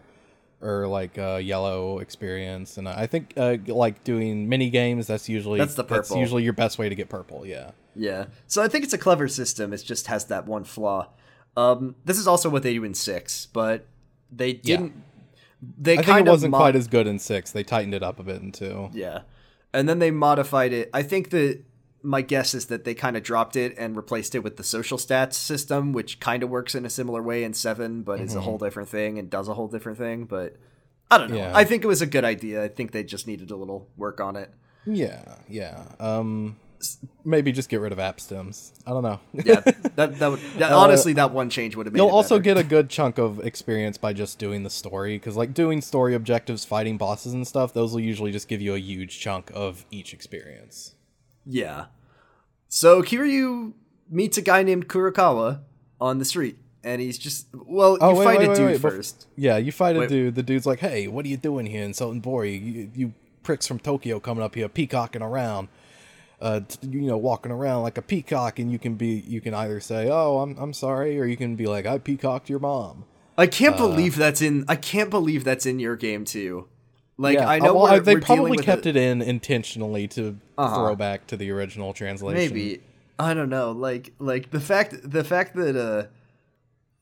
[0.62, 5.08] or like uh, yellow experience, and I think uh, like doing mini games.
[5.08, 6.22] That's usually That's the That's purple.
[6.22, 7.46] usually your best way to get purple.
[7.46, 7.72] Yeah.
[7.96, 8.26] Yeah.
[8.48, 9.74] So I think it's a clever system.
[9.74, 11.08] It just has that one flaw.
[11.58, 13.88] Um, this is also what they do in six, but
[14.32, 14.94] they didn't.
[15.78, 17.52] They I think kind it wasn't of quite as good in six.
[17.52, 18.90] They tightened it up a bit in two.
[18.94, 19.22] yeah,
[19.74, 20.90] and then they modified it.
[20.94, 21.64] I think that
[22.04, 24.98] my guess is that they kind of dropped it and replaced it with the social
[24.98, 28.42] stats system, which kind of works in a similar way in seven, but is a
[28.42, 30.26] whole different thing and does a whole different thing.
[30.26, 30.56] But
[31.10, 31.38] I don't know.
[31.38, 31.52] Yeah.
[31.54, 32.64] I think it was a good idea.
[32.64, 34.50] I think they just needed a little work on it.
[34.86, 35.84] Yeah, yeah.
[36.00, 36.58] Um,
[37.24, 38.74] maybe just get rid of app stems.
[38.86, 39.20] I don't know.
[39.34, 39.62] Yeah,
[39.96, 42.00] that that, would, that honestly that one change would have made.
[42.00, 45.54] You'll also get a good chunk of experience by just doing the story, because like
[45.54, 49.20] doing story objectives, fighting bosses and stuff, those will usually just give you a huge
[49.20, 50.96] chunk of each experience.
[51.46, 51.86] Yeah.
[52.68, 53.74] So Kiryu
[54.10, 55.60] meets a guy named Kurokawa
[56.00, 58.82] on the street, and he's just well, you Oh, wait, fight wait, a dude wait,
[58.82, 59.28] first.
[59.36, 60.36] Yeah, you fight a dude.
[60.36, 62.54] The dude's like, "Hey, what are you doing here in Sotenbori?
[62.64, 65.68] You, you pricks from Tokyo coming up here, peacocking around,
[66.42, 69.80] uh, you know, walking around like a peacock." And you can be, you can either
[69.80, 73.06] say, "Oh, I'm, I'm sorry," or you can be like, "I peacocked your mom."
[73.38, 74.66] I Uh, can't believe that's in.
[74.68, 76.68] I can't believe that's in your game too.
[77.18, 80.76] Like yeah, I know uh, well, they probably kept it in intentionally to Uh-huh.
[80.76, 82.54] throw back to the original translation.
[82.56, 82.82] Maybe
[83.20, 83.72] I don't know.
[83.72, 86.08] Like like the fact the fact that uh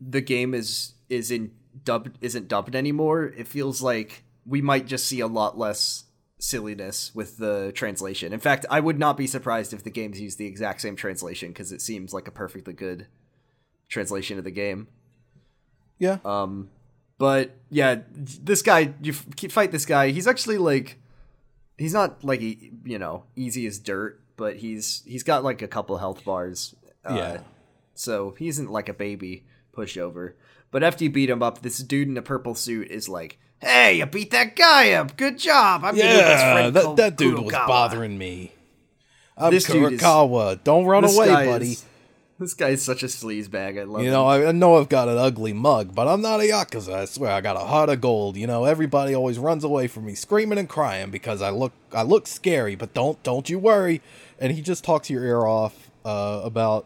[0.02, 1.52] the game is is in
[1.84, 3.26] dubbed isn't dubbed anymore.
[3.26, 6.06] It feels like we might just see a lot less
[6.40, 8.32] silliness with the translation.
[8.32, 11.50] In fact, I would not be surprised if the games use the exact same translation
[11.50, 13.08] because it seems like a perfectly good
[13.90, 14.88] translation of the game.
[15.98, 16.70] Yeah, Um,
[17.18, 20.12] but yeah, this guy, you f- fight this guy.
[20.12, 20.98] He's actually like,
[21.80, 25.68] he's not like e- you know easy as dirt, but he's he's got like a
[25.68, 26.76] couple health bars.
[27.04, 27.40] Uh, Yeah.
[27.96, 30.34] So he isn't like a baby pushover.
[30.72, 33.98] But after you beat him up, this dude in a purple suit is like, "Hey,
[33.98, 35.18] you beat that guy up.
[35.18, 35.84] Good job.
[35.84, 38.52] I'm your new best yeah, that, that dude was bothering me.
[39.36, 40.00] I'm This is-
[40.64, 41.72] Don't run away, buddy.
[41.72, 41.86] is-
[42.40, 43.78] this guy's such a sleaze bag.
[43.78, 44.06] I love him.
[44.06, 46.94] You know, I, I know I've got an ugly mug, but I'm not a yakuza.
[46.94, 48.38] I swear, I got a heart of gold.
[48.38, 52.04] You know, everybody always runs away from me, screaming and crying because I look, I
[52.04, 52.76] look scary.
[52.76, 54.02] But don't, don't you worry.
[54.40, 56.86] And he just talks your ear off uh, about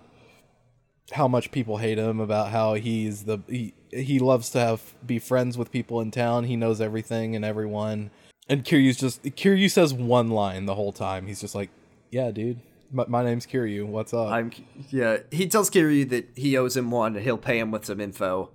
[1.12, 5.20] how much people hate him, about how he's the he he loves to have be
[5.20, 6.46] friends with people in town.
[6.46, 8.12] He knows everything and everyone.
[8.50, 11.28] And Kiryu's just Kiryu says one line the whole time.
[11.28, 11.70] He's just like,
[12.12, 12.60] "Yeah, dude,
[12.94, 13.86] my, my name's Kiryu.
[13.86, 14.52] What's up?" I'm
[14.90, 15.18] yeah.
[15.32, 18.52] He tells Kiryu that he owes him one, and he'll pay him with some info,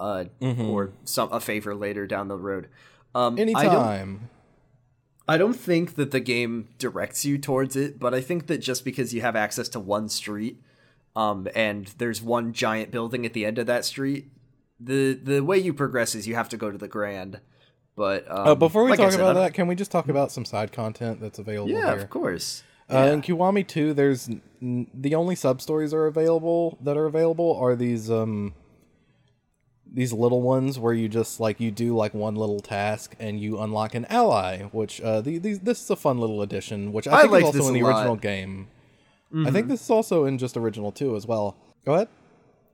[0.00, 2.68] uh, or some a favor later down the road.
[3.14, 4.30] Um, I don't, Anytime.
[5.28, 8.84] I don't think that the game directs you towards it, but I think that just
[8.84, 10.60] because you have access to one street,
[11.14, 14.30] um, and there's one giant building at the end of that street,
[14.80, 17.40] the the way you progress is you have to go to the Grand.
[17.94, 20.32] But um, Uh, before we like talk said, about that, can we just talk about
[20.32, 22.02] some side content that's available yeah, here?
[22.02, 22.64] of course.
[22.90, 24.28] Uh, in Kiwami 2, there's
[24.60, 28.54] n- the only sub stories are available that are available are these um
[29.94, 33.60] these little ones where you just like you do like one little task and you
[33.60, 37.18] unlock an ally, which uh the, these this is a fun little addition, which I,
[37.18, 37.88] I think like is also in the lot.
[37.90, 37.98] Mm-hmm.
[37.98, 38.68] original game.
[39.46, 41.56] I think this is also in just original 2 as well.
[41.86, 42.08] Go ahead.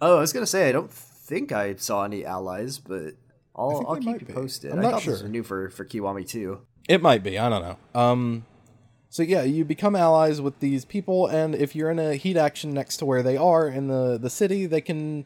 [0.00, 3.14] Oh, I was gonna say I don't think I saw any allies, but
[3.54, 4.32] I'll I'll keep you be.
[4.32, 4.72] posted.
[4.72, 5.12] I'm I not thought this sure.
[5.14, 6.60] was new for for Kiwami too.
[6.88, 7.38] It might be.
[7.38, 8.00] I don't know.
[8.00, 8.44] Um,
[9.10, 12.72] so yeah, you become allies with these people, and if you're in a heat action
[12.72, 15.24] next to where they are in the the city, they can,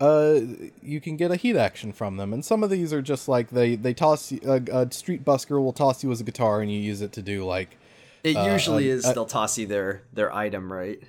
[0.00, 0.40] uh,
[0.82, 2.32] you can get a heat action from them.
[2.32, 5.62] And some of these are just like they they toss you, a, a street busker
[5.62, 7.76] will toss you as a guitar, and you use it to do like
[8.24, 11.00] It usually uh, is they'll toss you their their item, right?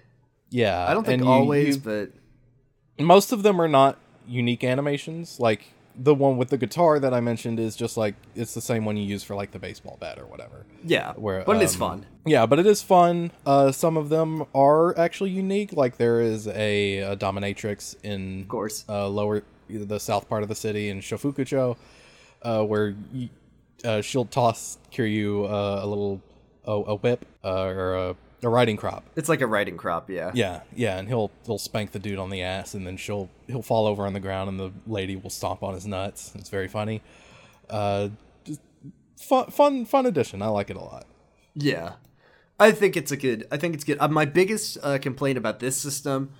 [0.49, 0.85] yeah.
[0.87, 2.11] I don't think and you- always, you- but
[3.03, 5.39] most of them are not unique animations.
[5.39, 8.85] Like the one with the guitar that I mentioned is just like it's the same
[8.85, 10.65] one you use for like the baseball bat or whatever.
[10.83, 11.13] yeah.
[11.13, 12.05] where but it's um, fun.
[12.25, 13.31] Yeah, but it is fun.
[13.45, 15.73] Uh, some of them are actually unique.
[15.73, 18.85] Like there is a, a dominatrix in Of course.
[18.89, 21.77] uh, lower the south part of the city in Shofukucho,
[22.41, 23.29] uh, where y
[23.83, 26.21] uh, she'll toss Kiryu uh, a little
[26.65, 29.03] a, a whip uh, or a, a riding crop.
[29.15, 30.31] It's like a riding crop, yeah.
[30.33, 33.61] Yeah, yeah, and he'll he'll spank the dude on the ass, and then she'll he'll
[33.61, 36.33] fall over on the ground, and the lady will stomp on his nuts.
[36.35, 37.01] It's very funny.
[37.69, 38.09] Uh,
[38.43, 38.61] just
[39.17, 40.41] fun, fun, fun addition.
[40.41, 41.05] I like it a lot.
[41.55, 41.93] Yeah.
[42.59, 43.47] I think it's a good.
[43.51, 43.97] I think it's good.
[43.99, 46.31] Uh, my biggest uh, complaint about this system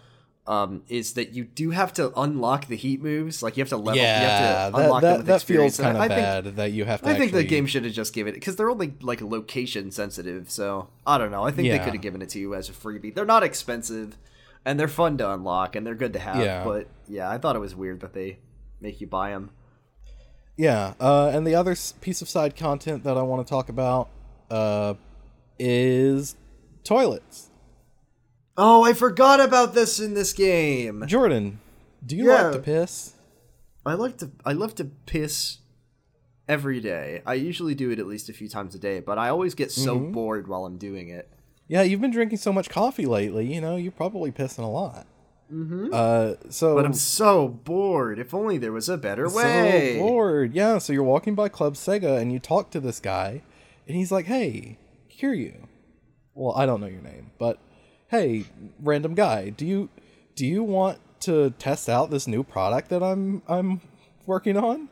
[0.48, 3.44] um, is that you do have to unlock the heat moves.
[3.44, 3.96] Like you have to level.
[3.96, 5.80] you Yeah, have to that, unlock them that, with that feels experience.
[5.80, 7.10] And kind of I think- bad that you have to.
[7.10, 10.50] I think the game should have just given it because they're only like location sensitive.
[10.50, 11.44] So I don't know.
[11.44, 13.14] I think they could have given it to you as a freebie.
[13.14, 14.18] They're not expensive,
[14.66, 16.38] and they're fun to unlock, and they're good to have.
[16.38, 16.64] Yeah.
[16.64, 18.40] But yeah, I thought it was weird that they
[18.80, 19.52] make you buy them.
[20.58, 24.10] Yeah, uh, and the other piece of side content that I want to talk about
[24.50, 24.96] uh,
[25.60, 26.36] is
[26.84, 27.51] toilets.
[28.58, 31.04] Oh, I forgot about this in this game.
[31.08, 31.60] Jordan,
[32.06, 32.44] do you Yeah.
[32.44, 33.14] like to piss?
[33.86, 35.58] I like to I love to piss
[36.48, 37.22] every day.
[37.26, 39.72] I usually do it at least a few times a day, but I always get
[39.72, 40.12] so Mm-hmm.
[40.12, 41.30] bored while I'm doing it.
[41.68, 43.52] yeah, you've been drinking so much coffee lately.
[43.54, 45.08] You know, you're probably pissing a lot.
[45.52, 45.88] Mm-hmm.
[45.94, 48.20] Uh, so But I'm so bored.
[48.20, 49.96] If only there was a better way.
[49.98, 50.54] so bored.
[50.54, 53.42] Yeah, so you're walking by Club Sega and you talk to this guy,
[53.88, 55.68] and he's like, "Hey, hear you."
[56.36, 57.58] Well, I don't know your name, but
[58.12, 58.44] hey,
[58.82, 59.90] random guy, do you
[60.36, 63.80] do you want to test out this new product that I'm I'm
[64.26, 64.90] working on?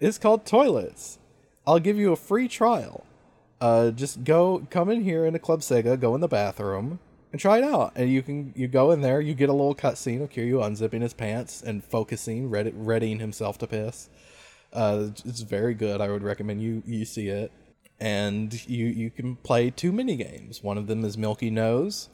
[0.00, 1.18] It's called Toylets.
[1.66, 3.04] I'll give you a free trial.
[3.60, 7.00] Uh, just go come in here in a Club Sega, go in the bathroom,
[7.32, 7.92] and try it out.
[7.96, 11.02] And you can you go in there, you get a little cutscene of Kiryu unzipping
[11.02, 14.08] his pants and focusing, ready, readying himself to piss.
[14.72, 16.00] Uh, it's very good.
[16.00, 17.50] I would recommend you you see it.
[17.98, 20.62] And you you can play two mini games.
[20.62, 22.08] One of them is Milky Nose,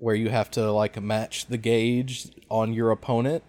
[0.00, 3.44] where you have to like match the gauge on your opponent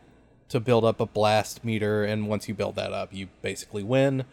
[0.49, 4.25] to build up a blast meter, and once you build that up, you basically win.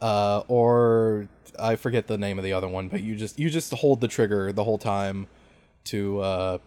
[0.00, 1.28] Uh, or
[1.58, 4.08] I forget the name of the other one, but you just you just hold the
[4.08, 5.28] trigger the whole time
[5.84, 6.58] to uh,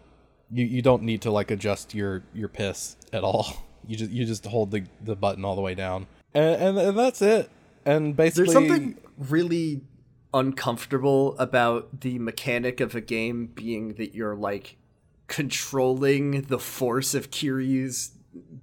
[0.50, 3.46] you you don't need to like adjust your your piss at all.
[3.86, 6.98] You just you just hold the the button all the way down, and and, and
[6.98, 7.50] that's it.
[7.84, 9.82] And basically, There's something really
[10.32, 14.78] uncomfortable about the mechanic of a game being that you're like
[15.26, 18.12] controlling the force of Kiryu's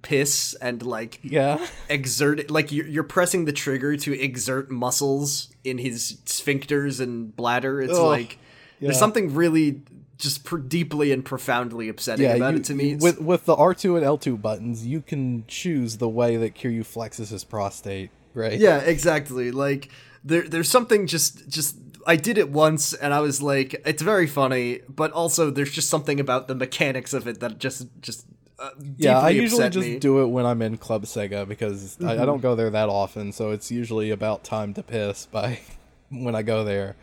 [0.02, 5.52] piss and like yeah, exert it like you're, you're pressing the trigger to exert muscles
[5.64, 8.38] in his sphincters and bladder it's Ugh, like
[8.80, 8.88] yeah.
[8.88, 9.80] there's something really
[10.18, 12.34] just pr- deeply and profoundly upsetting yeah.
[12.34, 15.00] about you- it to me with with the R two and L two buttons, you
[15.00, 18.10] can choose the way that Kiryu flexes his prostate.
[18.34, 18.58] Right.
[18.58, 19.90] yeah exactly like
[20.24, 24.26] there there's something just just I did it once and I was like it's very
[24.26, 28.26] funny but also there's just something about the mechanics of it that just just
[28.58, 29.98] uh, Yeah, I usually just me.
[29.98, 32.22] do it when I'm in Club Sega because I, Mm-hmm.
[32.22, 35.60] I don't go there that often, so it's usually about time to piss by
[36.10, 36.94] when I go there.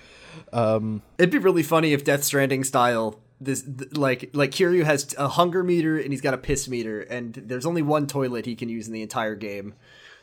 [0.54, 5.28] It'd be really funny if Death Stranding style this th- like like Kiryu has a
[5.30, 8.68] hunger meter and he's got a piss meter and there's only one toilet he can
[8.70, 9.74] use in the entire game.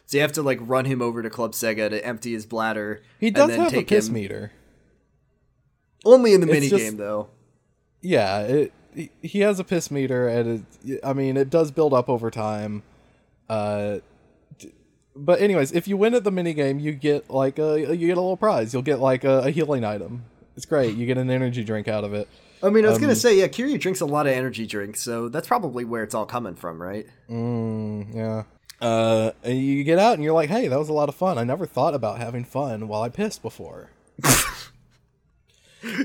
[0.06, 3.02] So you have to like run him over to Club Sega to empty his bladder.
[3.18, 4.52] He and does then have a take piss him- meter.
[6.06, 7.28] Only in the mini just- game though.
[8.00, 8.72] Yeah, it,
[9.22, 12.82] he- has a piss meter, and it, I mean it does build up over time.
[13.48, 13.98] Uh,
[15.14, 18.20] but anyways, if you win at the minigame, you get like a you get a
[18.20, 18.72] little prize.
[18.72, 20.24] You'll get like a, a healing item.
[20.56, 20.96] It's great.
[20.96, 22.28] You get an energy drink out of it.
[22.62, 25.02] I mean, I was Um, gonna say, yeah, Kiryu drinks a lot of energy drinks,
[25.02, 27.06] so that's probably where it's all coming from, right?
[27.30, 28.42] Mm, yeah.
[28.80, 31.38] Uh, and you get out and you're like, hey, that was a lot of fun.
[31.38, 33.90] I never thought about having fun while I pissed before.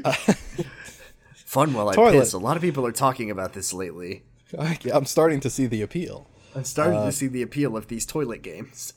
[1.36, 2.12] Fun while I Toilet.
[2.14, 2.34] piss.
[2.34, 4.24] A lot of people are talking about this lately.
[4.58, 6.28] I, I'm starting to see the appeal.
[6.56, 8.94] I'm starting Uh, to see the appeal of these toilet games.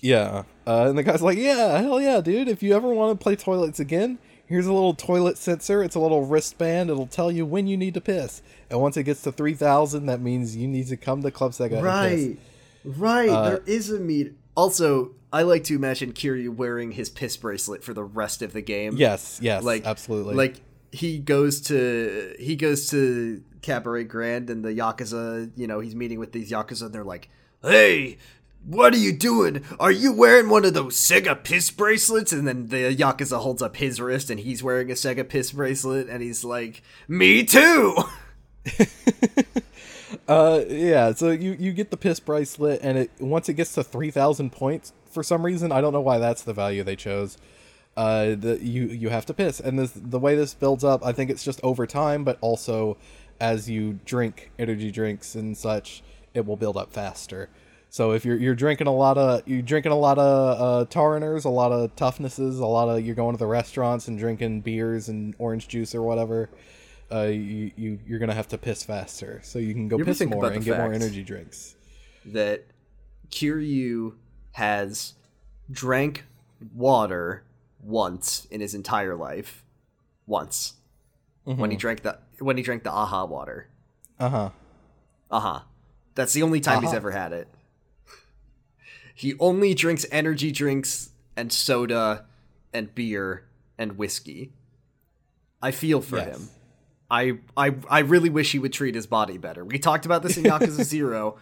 [0.00, 0.42] Yeah.
[0.66, 2.48] Uh, and the guy's like, yeah, hell yeah, dude.
[2.48, 5.82] If you ever want to play Toylets again, here's a little toilet sensor.
[5.82, 6.90] It's a little wristband.
[6.90, 8.42] It'll tell you when you need to piss.
[8.70, 11.82] And once it gets to 3,000, that means you need to come to Club Sega.
[11.82, 12.38] Right.
[12.84, 13.30] Right.
[13.30, 14.34] Uh, there is a meet.
[14.56, 18.60] Also, I like to imagine Kiryu wearing his piss bracelet for the rest of the
[18.60, 18.96] game.
[18.96, 20.36] Yes, yes, Like absolutely.
[20.36, 20.60] Like
[20.92, 26.20] he goes to he goes to Cabaret Grand and the Yakuza, you know, he's meeting
[26.20, 27.30] with these Yakuza and they're like,
[27.62, 28.18] Hey,
[28.64, 29.64] what are you doing?
[29.80, 32.32] Are you wearing one of those Sega piss bracelets?
[32.32, 36.08] And then the Yakuza holds up his wrist and he's wearing a Sega piss bracelet
[36.08, 37.96] and he's like, Me too!
[40.28, 41.12] Uh, yeah.
[41.12, 44.50] So you you get the piss bracelet, and it once it gets to three thousand
[44.52, 47.36] points, for some reason, I don't know why that's the value they chose.
[47.96, 51.12] Uh, the you you have to piss, and this the way this builds up, I
[51.12, 52.96] think it's just over time, but also
[53.40, 56.02] as you drink energy drinks and such,
[56.34, 57.48] it will build up faster.
[57.90, 61.44] So if you're you're drinking a lot of you're drinking a lot of uh, Tauriners,
[61.44, 65.08] a lot of toughnesses, a lot of you're going to the restaurants and drinking beers
[65.08, 66.50] and orange juice or whatever,
[67.14, 70.20] uh, you, you you're gonna have to piss faster, so you can go You piss
[70.24, 71.76] more and get more energy drinks.
[72.26, 72.64] that
[73.30, 74.14] Kiryu
[74.52, 75.14] has
[75.70, 76.24] drank
[76.74, 77.44] water
[77.82, 79.64] once in his entire life.
[80.26, 80.74] Once.
[81.44, 83.68] When he drank the when he drank the aha water.
[84.18, 84.50] Uh huh.
[85.30, 85.60] Uh-huh.
[86.14, 87.48] That's the only time he's ever had it.
[89.14, 92.24] He only drinks energy drinks and soda
[92.72, 93.44] and beer
[93.78, 94.52] and whiskey.
[95.62, 96.36] I feel for Yes.
[96.36, 96.48] him.
[97.10, 99.64] I, I I really wish he would treat his body better.
[99.64, 101.36] We talked about this in Yakuza Zero.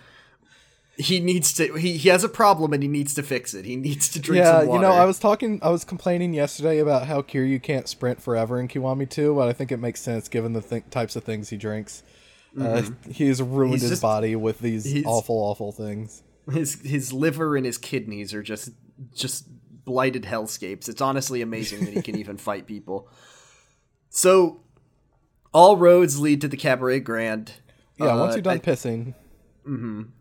[0.99, 3.65] He needs to he, he has a problem and he needs to fix it.
[3.65, 4.83] He needs to drink Yeah, some water.
[4.83, 8.61] you know, I was talking, I was complaining yesterday about how Kiryu can't sprint forever
[8.61, 11.49] in Kiwami 2, but I think it makes sense given the th- types of things
[11.49, 12.03] he drinks.
[12.61, 16.23] Uh, he's ruined He's his just- body with these awful, awful things.
[16.53, 18.69] his his liver and his kidneys are just
[19.15, 19.47] just
[19.87, 20.89] blighted hellscapes.
[20.91, 23.09] It's honestly amazing that he can even fight people.
[24.11, 24.61] So
[25.53, 27.53] All roads lead to the Cabaret Grand.
[27.99, 29.15] Yeah, once Uh, you're done I- pissing,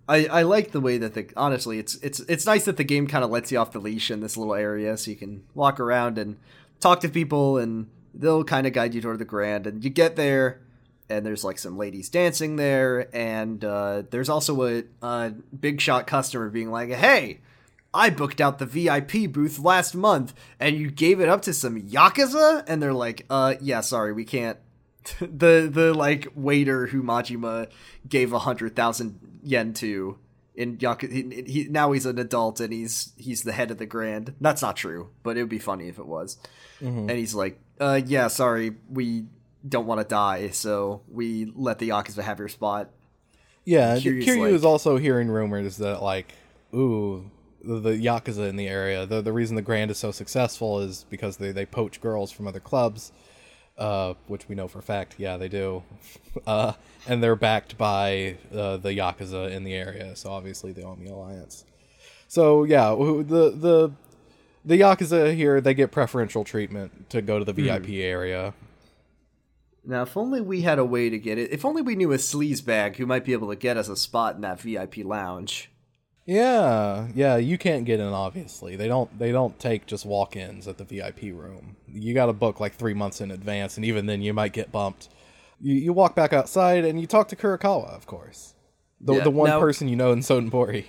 [0.07, 3.07] I, I like the way that the honestly it's it's it's nice that the game
[3.07, 5.79] kind of lets you off the leash in this little area so you can walk
[5.79, 6.38] around and
[6.79, 9.65] talk to people and they'll kind of guide you toward the grand.
[9.65, 10.61] And you get there
[11.09, 16.05] and there's like some ladies dancing there and uh, there's also a, a big shot
[16.07, 17.39] customer being like hey
[17.93, 21.82] I booked out the VIP booth last month and you gave it up to some
[21.82, 22.63] yakuza?
[22.67, 24.57] And they're like uh yeah sorry we can't
[25.20, 27.68] the the like waiter who Majima
[28.08, 30.18] gave a hundred thousand yen to
[30.54, 33.86] in Yaku- he, he now he's an adult and he's he's the head of the
[33.86, 34.34] grand.
[34.41, 36.38] That's not true, but it would be funny if it was.
[36.80, 39.26] And he's like, uh, yeah, sorry, we
[39.68, 42.89] don't want to die, so we let the Yakuza have your spot.
[43.66, 46.34] yeah, Kiryu's Kiryu like- is also hearing rumors that like,
[46.74, 47.30] ooh,
[47.64, 49.06] the, the yakuza in the area.
[49.06, 52.47] The the reason the Grand is so successful is because they they poach girls from
[52.47, 53.12] other clubs,
[53.82, 55.15] uh, which we know for a fact.
[55.17, 55.84] Yeah, they do,
[56.47, 56.73] uh,
[57.07, 60.15] and they're backed by uh, the yakuza in the area.
[60.15, 61.65] So obviously the Omi Alliance.
[62.27, 63.91] So yeah, the the
[64.63, 68.53] the yakuza here they get preferential treatment to go to the VIP area.
[69.84, 71.51] Now, if only we had a way to get it.
[71.51, 73.97] If only we knew a sleaze bag who might be able to get us a
[73.97, 75.70] spot in that VIP lounge.
[76.32, 78.77] Yeah, yeah, you can't get in obviously.
[78.77, 81.75] They don't they don't take just walk-ins at the VIP room.
[81.91, 84.71] You got to book like 3 months in advance and even then you might get
[84.71, 85.09] bumped.
[85.59, 88.53] You you walk back outside and you talk to Kurakawa, of course.
[89.01, 90.86] The Yeah, the one now- person you know in Sotenbori.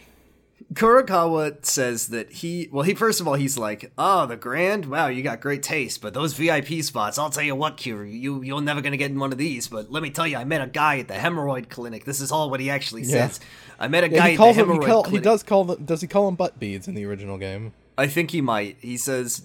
[0.74, 5.06] Kurakawa says that he well he first of all he's like oh the grand wow
[5.06, 8.60] you got great taste but those VIP spots I'll tell you what Kiryu you you're
[8.60, 10.66] never gonna get in one of these but let me tell you I met a
[10.66, 13.28] guy at the hemorrhoid clinic this is all what he actually Yeah.
[13.28, 13.40] says
[13.78, 15.42] I met a Yeah, guy he at calls the them, he, hemorrhoid call, he does
[15.42, 17.72] call them does he call them butt beads in the original game?
[17.98, 19.42] I think he might he says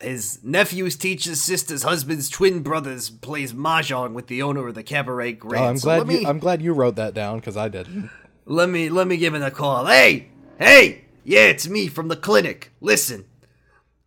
[0.00, 4.82] his nephews teach his sister's husband's twin brothers plays mahjong with the owner of the
[4.82, 7.40] cabaret grand Oh, I'm So glad let me, you I'm glad you wrote that down
[7.40, 8.10] cuz I didn't.
[8.46, 9.86] Let me let me give him a call.
[9.86, 10.28] Hey,
[10.58, 12.70] hey, yeah, it's me from the clinic.
[12.80, 13.24] Listen,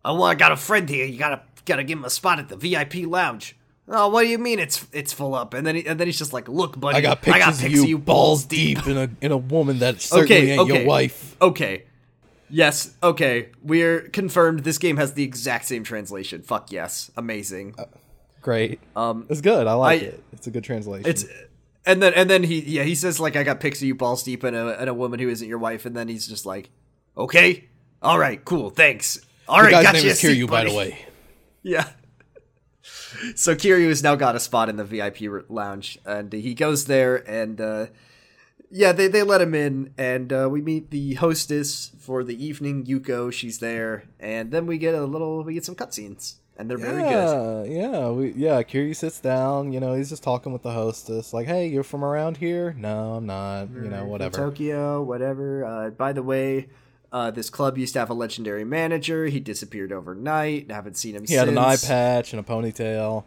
[0.04, 1.04] I want I got a friend here.
[1.06, 3.56] You gotta gotta give him a spot at the VIP lounge.
[3.90, 5.54] Oh, what do you mean it's it's full up?
[5.54, 7.96] And then he, and then he's just like, look, buddy, I got pictures of you,
[7.98, 11.36] balls deep in a in a woman that certainly Okay, ain't okay, your wife.
[11.40, 11.84] Okay,
[12.50, 14.60] yes, okay, we're confirmed.
[14.64, 16.42] This game has the exact same translation.
[16.42, 17.74] Fuck yes, amazing.
[18.42, 18.80] Great.
[18.94, 19.66] Um It's good.
[19.66, 20.22] I like I- it.
[20.32, 21.08] It's a good translation.
[21.08, 21.24] It's
[21.88, 24.22] and then and then he yeah he says like I got pics of you balls
[24.22, 25.86] deep in a and a woman who isn't your wife.
[25.86, 26.68] And then he's just like
[27.16, 27.64] okay
[28.02, 29.18] all right cool thanks.
[29.48, 31.06] All the right guy's got name is Kiryu by the way.
[31.62, 31.88] yeah.
[33.34, 37.16] So Kiryu has now got a spot in the VIP lounge and he goes there
[37.28, 37.86] and uh
[38.70, 42.84] yeah they they let him in and uh, we meet the hostess for the evening
[42.84, 46.76] Yuko she's there and then we get a little we get some cutscenes and they're
[46.78, 48.62] very good Yeah, yeah, we yeah.
[48.62, 49.72] Kiryu sits down.
[49.72, 52.74] You know, he's just talking with the hostess, like, "Hey, you're from around here?
[52.76, 53.70] No, I'm not.
[53.70, 55.64] You know, From whatever." Tokyo, whatever.
[55.64, 56.68] Uh, by the way,
[57.12, 59.26] uh, this club used to have a legendary manager.
[59.26, 60.70] He disappeared overnight.
[60.70, 61.38] Haven't seen him He since.
[61.38, 63.24] had an eye patch and a ponytail.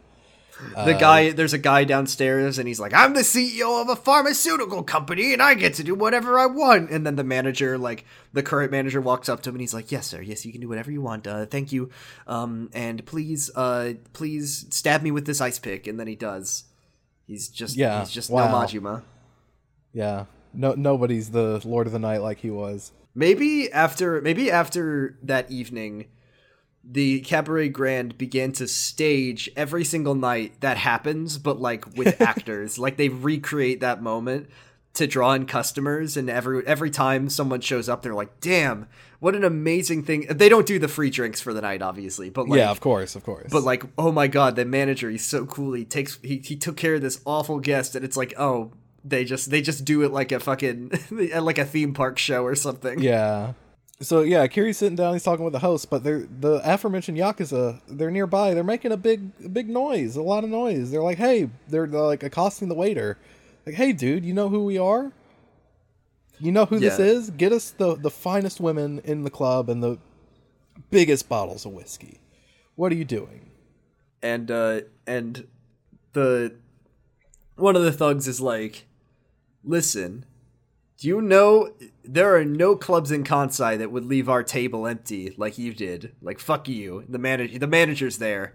[0.86, 4.84] The guy, there's a guy downstairs, and he's like, "I'm the CEO of a pharmaceutical
[4.84, 8.44] company, and I get to do whatever I want." And then the manager, like the
[8.44, 10.22] current manager, walks up to him and he's like, "Yes, sir.
[10.22, 11.28] Yes, you can do whatever you want.
[11.28, 11.90] Uh, thank you.
[12.28, 16.66] Um, and please, uh, please stab me with this ice pick." And then he does.
[17.26, 18.48] He's just, Yeah, he's just wow.
[18.52, 19.04] no Majima.
[19.94, 22.92] Yeah, no, nobody's the Lord of the Night like he was.
[23.16, 26.08] Maybe after maybe after that evening,
[26.84, 32.80] the Cabaret Grand began to stage every single night that happens, but like with actors.
[32.80, 34.50] Like they recreate that moment
[34.94, 38.88] to draw in customers and every every time someone shows up they're like, "Damn,
[39.20, 42.50] what an amazing thing." They don't do the free drinks for the night obviously, but
[42.50, 43.50] like yeah, of course, of course.
[43.52, 45.74] but like, oh my god, the manager, he's so cool.
[45.74, 48.74] He takes he, he took care of this awful guest and it's like, "Oh,
[49.06, 50.92] they just they just do it like a fucking
[51.40, 53.54] like a theme park show or something." yeah.
[54.02, 55.14] So yeah, Kiryu's sitting down.
[55.14, 57.82] He's talking with the host, but they're the aforementioned yakuza.
[57.88, 58.54] They're nearby.
[58.54, 60.92] They're making a big, a big noise, a lot of noise.
[60.92, 63.18] They're like, "Hey," they're, they're like accosting the waiter,
[63.66, 65.12] like, "Hey, dude, you know who we are?
[66.40, 67.30] You know who this is?
[67.30, 70.00] Get us the the finest women in the club and the
[70.90, 72.20] biggest bottles of whiskey.
[72.76, 73.52] What are you doing?"
[74.22, 75.48] and uh and
[76.14, 76.56] the
[77.56, 78.86] one of the thugs is like
[79.64, 80.26] listen
[81.02, 81.74] do you know
[82.04, 86.14] there are no clubs in Kansai that would leave our table empty like you did
[86.22, 88.54] like fuck you the manager the manager's there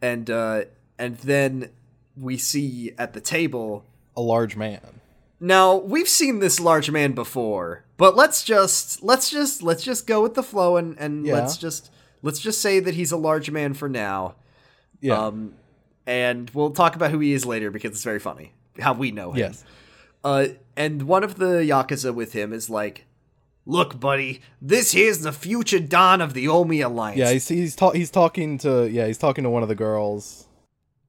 [0.00, 0.62] and uh
[0.98, 1.70] and then
[2.16, 3.84] we see at the table
[4.16, 5.00] A large man.
[5.40, 10.22] now we've seen this large man before, but let's just let's just let's just go
[10.22, 11.34] with the flow and and Yeah.
[11.34, 11.90] let's just
[12.22, 14.36] let's just say that he's a large man for now.
[15.00, 15.18] Yeah.
[15.26, 15.54] Um,
[16.06, 19.32] and we'll talk about who he is later because it's very funny how we know
[19.32, 19.38] him.
[19.38, 19.64] Yes.
[20.24, 20.46] Uh,
[20.76, 23.04] and one of the yakuza with him is like,
[23.66, 27.90] "Look, buddy, this here's the future don of the Omi Alliance." Yeah, he's he's, ta-
[27.92, 30.46] he's talking to yeah he's talking to one of the girls.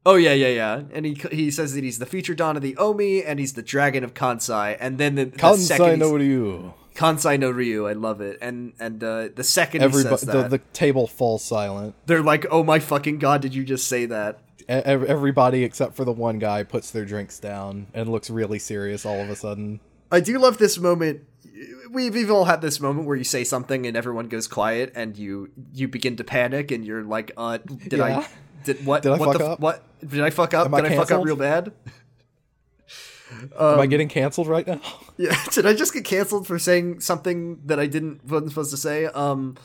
[0.05, 0.81] Oh yeah, yeah, yeah.
[0.93, 3.63] And he he says that he's the future don of the Omi, and he's the
[3.63, 4.77] dragon of Kansai.
[4.79, 6.73] And then the, the second Kansai he's- no Ryu.
[6.93, 8.37] Kansai no Ryu, I love it.
[8.41, 11.95] And and uh, the second he Everybody, says the, the table falls silent.
[12.05, 16.05] they're like, "Oh my fucking god, did you just say that?" Ev- Everybody except for
[16.05, 19.79] the one guy puts their drinks down and looks really serious all of a sudden.
[20.11, 21.21] I do love this moment.
[21.91, 25.15] We've, we've all had this moment where you say something and everyone goes quiet, and
[25.17, 28.27] you you begin to panic, and you're like, "Uh, did I
[28.63, 29.03] did what?
[29.03, 29.59] Did I what fuck the up?
[29.59, 29.83] what?
[30.07, 30.65] Did I fuck up?
[30.65, 31.71] Am I did I fuck up real bad?
[33.31, 34.79] Am Um, I getting canceled right now?
[35.17, 38.77] Yeah, did I just get canceled for saying something that I didn't wasn't supposed to
[38.77, 39.05] say?
[39.05, 39.55] Um,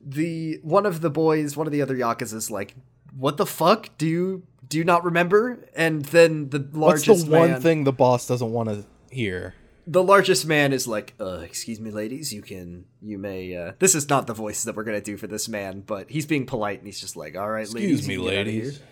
[0.00, 2.74] the one of the boys, one of the other yakuza is like,
[3.16, 3.96] "What the fuck?
[3.98, 7.92] Do you do you not remember?" And then the largest What's the one thing the
[7.92, 8.84] boss doesn't want to
[9.14, 9.54] hear?
[9.86, 13.94] the largest man is like, uh, "Excuse me, ladies, you can you may." Uh, this
[13.94, 16.78] is not the voice that we're gonna do for this man, but he's being polite
[16.78, 18.80] and he's just like, "All right, ladies, Excuse me, get outta ladies.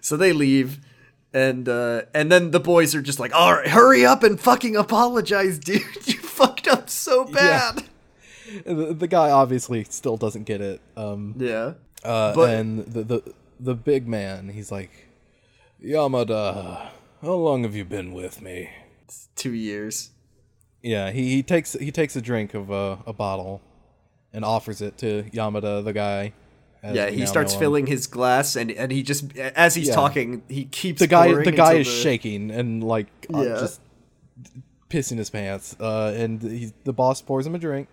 [0.00, 0.80] So they leave.
[1.32, 4.74] And uh, and then the boys are just like, all right, hurry up and fucking
[4.76, 5.82] apologize, dude.
[6.06, 7.84] You fucked up so bad.
[8.66, 10.80] The, the guy obviously still doesn't get it.
[10.96, 11.74] Um, Yeah.
[12.04, 14.90] Uh, But- and the, the the big man, he's like,
[15.84, 16.88] Yamada,
[17.22, 18.70] how long have you been with me?
[19.36, 20.10] Two years.
[20.82, 23.60] Yeah, he, he takes he takes a drink of a, a bottle
[24.32, 26.32] and offers it to Yamada, the guy.
[26.82, 27.60] as Yeah, he starts know him.
[27.60, 29.94] filling his glass, and and he just as he's Yeah.
[29.94, 33.80] talking, he keeps The guy the guy is the- shaking and like uh, just
[34.88, 35.76] pissing his pants.
[35.78, 37.88] Uh, and he, the boss pours him a drink,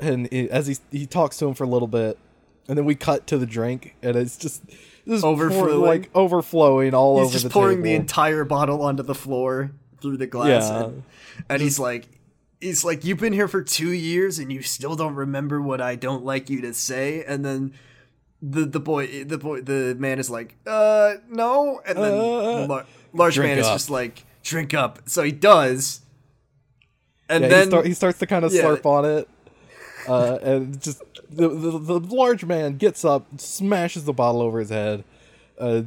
[0.00, 2.18] and he, as he he talks to him for a little bit,
[2.68, 4.62] and then we cut to the drink, and it's just.
[5.06, 5.80] Pour- Overflowing.
[5.82, 7.24] like overflowing all over.
[7.24, 10.84] He's over just the pouring the entire bottle onto the floor through the glass, Yeah.
[10.84, 11.02] and,
[11.50, 12.08] and he's like,
[12.58, 15.94] he's like, you've been here for two years and you still don't remember what I
[15.94, 17.74] don't like you to say, and then.
[18.46, 22.66] The, the boy the boy the man is like uh no and then Uh, the
[22.68, 26.02] lar- large man is just like drink up so he does
[27.30, 28.64] and yeah, then he, start, he starts to kind of Yeah.
[28.64, 29.28] slurp on it,
[30.06, 31.02] uh, and just
[31.34, 35.04] the, the the large man gets up, smashes the bottle over his head.
[35.58, 35.82] Uh,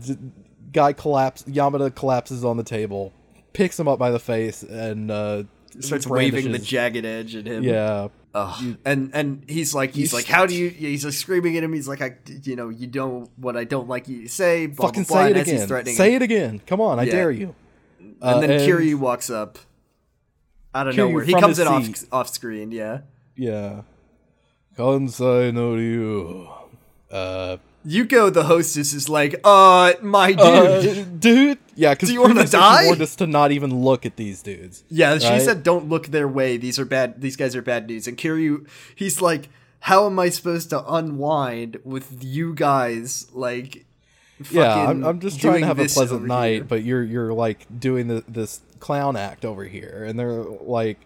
[0.72, 1.54] guy collapses.
[1.54, 3.14] Yamada collapses on the table,
[3.54, 5.44] picks him up by the face, and uh,
[5.80, 8.08] starts waving the jagged edge at him Yeah,
[8.86, 11.74] and and he's like he's like how do you yeah, he's like screaming at him
[11.74, 14.88] he's like I you know you don't what I don't like you to say blah,
[14.88, 15.96] fucking blah, blah, say it and as he's again.
[15.96, 16.16] Say him.
[16.18, 16.62] it again.
[16.68, 17.12] Come on, I Yeah.
[17.12, 17.56] dare you.
[18.00, 19.58] and Uh, then Kiryu walks up
[20.76, 23.00] out of Kiryu nowhere he comes in off off screen yeah
[23.36, 23.82] Yeah.
[24.78, 26.48] Kansai no Ryu.
[27.12, 31.58] Uh, Yuko the hostess is like uh my dude uh, dude.
[31.76, 32.86] Yeah, because you wanna die?
[32.86, 34.84] warned us to not even look at these dudes.
[34.90, 38.08] yeah she said don't look their way these are bad these guys are bad news
[38.08, 39.50] and Kiryu he's like
[39.82, 43.86] how am I supposed to unwind with you guys like
[44.52, 46.64] yeah, I'm, I'm just trying to have a pleasant night, here?
[46.64, 51.00] but you're you're like doing the, this clown act over here, and they're like,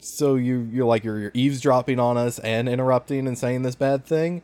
[0.00, 4.04] so you you're like you're, you're eavesdropping on us and interrupting and saying this bad
[4.04, 4.42] thing.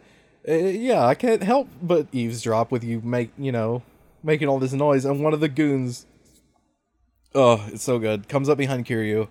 [0.48, 3.82] Uh, yeah, I can't help but eavesdrop with you make you know
[4.22, 6.06] making all this noise, and one of the goons,
[7.34, 9.28] oh, it's so good, comes up behind Kiryu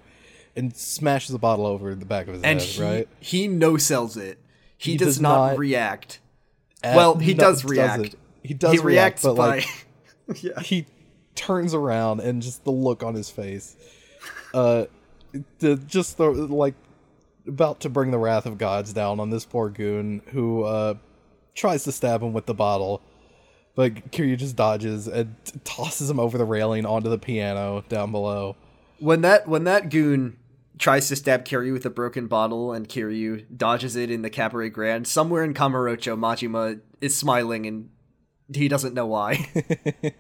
[0.56, 2.70] and smashes a bottle over the back of his and head.
[2.70, 3.08] he, right?
[3.20, 4.38] he no sells it.
[4.78, 6.20] He, He does, does not, react.
[6.84, 7.70] Uh, well, he no, does doesn't.
[7.70, 8.16] react.
[8.44, 9.88] He does he react, reacts but by like
[10.44, 10.60] yeah.
[10.62, 10.86] he
[11.36, 13.76] turns around and just the look on his face
[14.54, 14.86] uh
[15.60, 16.76] the just the like
[17.48, 20.94] about to bring the wrath of gods down on this poor goon who uh
[21.56, 23.02] tries to stab him with the bottle
[23.76, 28.12] but Kiryu just dodges and t- tosses him over the railing onto the piano down
[28.12, 28.56] below
[29.00, 30.38] when that when that goon
[30.82, 34.70] tries to stab Kiryu with a broken bottle and Kiryu dodges it in the Cabaret
[34.70, 37.90] Grand, somewhere in Kamurocho, Majima is smiling and
[38.54, 39.48] he doesn't know why.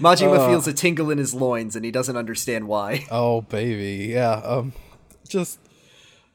[0.00, 0.48] Majima Uh.
[0.48, 3.06] feels a tingle in his loins and he doesn't understand why.
[3.10, 4.72] oh baby yeah um
[5.28, 5.58] just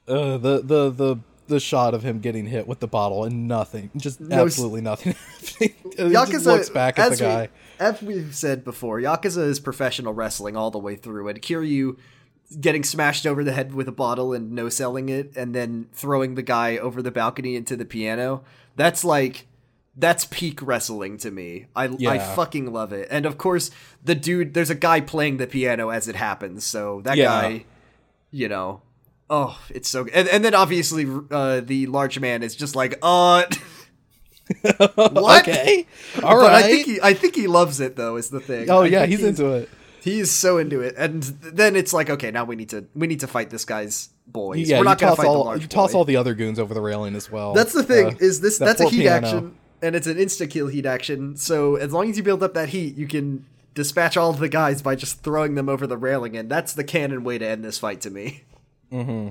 [0.07, 3.91] uh the the the the shot of him getting hit with the bottle and nothing
[3.97, 5.15] just No absolutely nothing
[5.59, 5.97] he just
[6.31, 10.13] Yakuza looks back at the as we- guy as we've said before, Yakuza is professional
[10.13, 11.97] wrestling all the way through, and Kiryu
[12.61, 16.35] getting smashed over the head with a bottle and no selling it, and then throwing
[16.35, 18.43] the guy over the balcony into the piano.
[18.77, 19.47] That's like
[19.97, 21.67] that's peak wrestling to me.
[21.75, 23.07] I I fucking love it.
[23.11, 23.71] And of course,
[24.03, 27.25] the dude there's a guy playing the piano as it happens, so that Yeah.
[27.41, 27.65] guy,
[28.31, 28.81] you know.
[29.29, 30.13] Oh, it's so good.
[30.13, 33.43] And, and then obviously uh, the large man is just like, uh
[34.95, 35.41] What?
[35.47, 35.87] okay,
[36.23, 36.53] all but.
[36.53, 38.15] I think he, I think he loves it though.
[38.17, 38.69] Is the thing.
[38.69, 39.69] oh I yeah, think he's into it.
[40.01, 43.21] He's so into it, and then it's like, okay, now we need to we need
[43.21, 44.69] to fight this guy's boys.
[44.69, 46.35] Yeah, We're not you gonna toss fight the all large you toss all the other
[46.35, 47.53] goons over the railing as well.
[47.53, 48.07] That's the thing.
[48.13, 49.25] Uh, is this that that's a heat piano.
[49.27, 49.55] action,
[49.85, 51.35] and it's an insta kill heat action.
[51.37, 54.49] So as long as you build up that heat, you can dispatch all of the
[54.49, 57.63] guys by just throwing them over the railing, and that's the canon way to end
[57.63, 58.43] this fight to me.
[58.91, 59.29] Mm-hmm.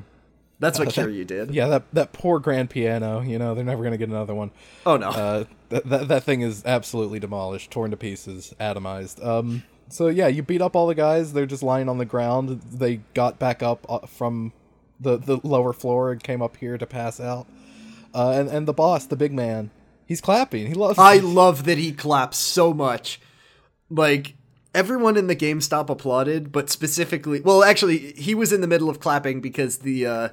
[0.60, 1.52] That's what Kiryu did.
[1.54, 3.20] Yeah, that that poor grand piano.
[3.20, 4.52] You know, they're never gonna get another one.
[4.86, 5.08] Oh no.
[5.08, 9.24] Uh, that, that that thing is absolutely demolished, torn to pieces, atomized.
[9.24, 11.32] Um, so yeah, you beat up all the guys.
[11.32, 12.60] They're just lying on the ground.
[12.72, 14.52] They got back up uh, from
[15.00, 17.46] the the lower floor and came up here to pass out.
[18.14, 19.70] Uh, and and the boss, the big man,
[20.06, 20.66] he's clapping.
[20.66, 20.98] He loves.
[20.98, 23.20] I love that he claps so much.
[23.90, 24.34] Like
[24.74, 28.98] everyone in the GameStop applauded, but specifically, well, actually, he was in the middle of
[29.00, 30.28] clapping because the uh,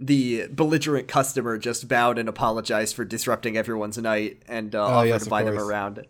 [0.00, 5.02] the belligerent customer just bowed and apologized for disrupting everyone's night and uh, offered Oh,
[5.02, 6.04] yes, to of buy them around.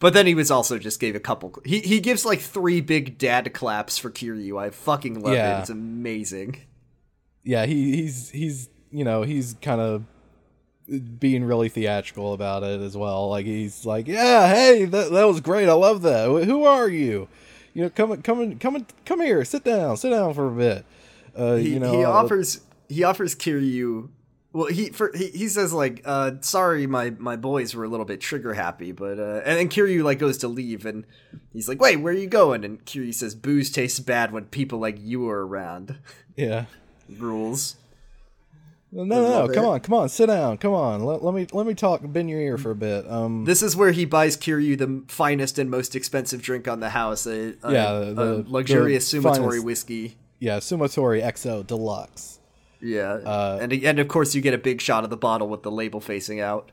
[0.00, 1.54] But then he was also just gave a couple.
[1.64, 4.60] He he gives like three big dad claps for Kiryu.
[4.60, 5.58] I fucking love Yeah.
[5.58, 5.60] it.
[5.62, 6.62] It's amazing.
[7.44, 10.04] yeah, he he's he's you know he's kind of
[11.18, 13.28] being really theatrical about it as well.
[13.28, 15.68] Like he's like, yeah, hey, that that was great.
[15.68, 16.26] I love that.
[16.26, 17.28] Who are you?
[17.74, 19.44] You know, come come come come here.
[19.44, 19.96] Sit down.
[19.96, 20.84] Sit down for a bit.
[21.34, 24.08] Uh, he, you know, he offers he offers Kiryu
[24.56, 28.06] well he for he, he says like uh sorry my my boys were a little
[28.06, 31.04] bit trigger happy but uh and then Kiryu like goes to leave and
[31.52, 34.78] he's like wait where are you going and Kiryu says booze tastes bad when people
[34.78, 35.98] like you are around
[36.36, 36.64] yeah.
[37.18, 37.76] rules
[38.92, 39.52] No, no, no.
[39.54, 40.08] Come on, come on.
[40.08, 40.58] Sit down.
[40.58, 41.04] Come on.
[41.04, 42.00] Let, let me let me talk.
[42.04, 43.10] Bend your ear for a bit.
[43.10, 46.90] Um, this is where he buys Kiryu the finest and most expensive drink on the
[46.90, 49.64] house a, a, Yeah, a the- luxurious the Sumatori finest.
[49.64, 52.38] whiskey yeah, Sumotori XO Deluxe.
[52.80, 55.62] yeah Uh, and and of course you get a big shot of the bottle with
[55.62, 56.70] the label facing out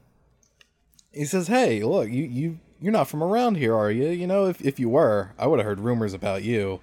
[1.11, 4.09] He says, "Hey, look, you you you're not from around here, are you?
[4.09, 6.79] You know, if if you were, I would have heard rumors about you.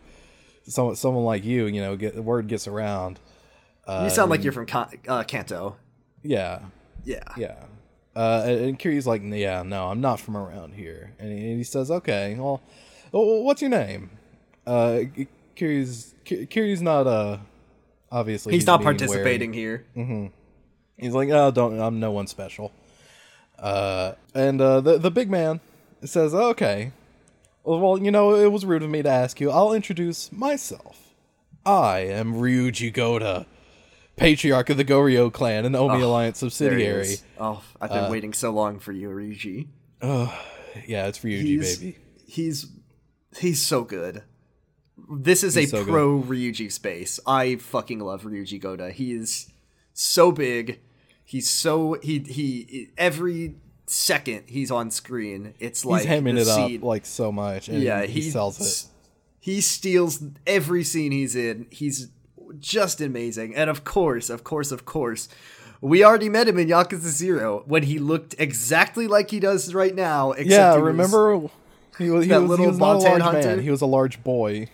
[0.64, 3.18] Someone someone like you, you know, get the word gets around.
[4.04, 5.76] You sound like you're from Ka- uh, Kanto
[6.22, 6.60] Yeah,
[7.04, 7.64] yeah yeah."
[8.14, 11.64] Uh, and Kiryu's like, "Yeah, no, I'm not from around here." And he, and he
[11.64, 12.60] says, "Okay, well,
[13.12, 14.10] well, what's your name?"
[14.66, 15.00] Uh,
[15.56, 17.38] Kiryu's Ki- Kiryu's not uh
[18.10, 18.98] obviously he's not being wary.
[18.98, 19.86] participating here
[20.96, 22.72] He's like, oh, don't, I'm no one special.
[23.58, 25.60] Uh, and uh, the the big man
[26.04, 26.92] says, okay,
[27.64, 29.50] well, well, you know, it was rude of me to ask you.
[29.50, 31.14] I'll introduce myself.
[31.64, 33.46] I am Ryuji Goda,
[34.20, 37.16] patriarch of the Goryu clan and the Omi Alliance subsidiary.
[37.38, 39.66] Oh, I've been uh, waiting so long for you, Ryuji.
[40.86, 41.98] Yeah, it's Ryuji, He's baby.
[42.26, 42.66] he's
[43.38, 44.22] he's so good.
[45.12, 45.90] This is a so good.
[45.92, 47.18] pro Ryuji space.
[47.26, 48.90] I fucking love Ryuji Goda.
[48.92, 49.50] He is
[49.92, 50.80] so big.
[51.24, 53.56] He's so he he every
[53.86, 55.54] second he's on screen.
[55.58, 58.30] It's like He's hamming the it scene- up like so much, and yeah, he, he
[58.30, 58.88] sells it.
[59.40, 61.66] He steals every scene he's in.
[61.70, 62.08] He's
[62.58, 63.54] just amazing.
[63.54, 65.28] And of course, of course, of course,
[65.80, 69.94] we already met him in Yakuza Zero when he looked exactly like he does right
[69.94, 70.32] now.
[70.32, 71.48] Except Yeah, he was- remember
[71.98, 73.40] he was he that was, little he was not a large hunter?
[73.48, 73.60] man.
[73.60, 74.68] He was a large boy.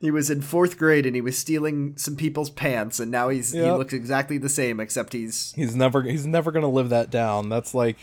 [0.00, 3.52] he was in fourth grade and he was stealing some people's pants, and now he's
[3.52, 7.48] he looks exactly the same, except he's He's never he's never gonna live that down.
[7.48, 7.96] That's like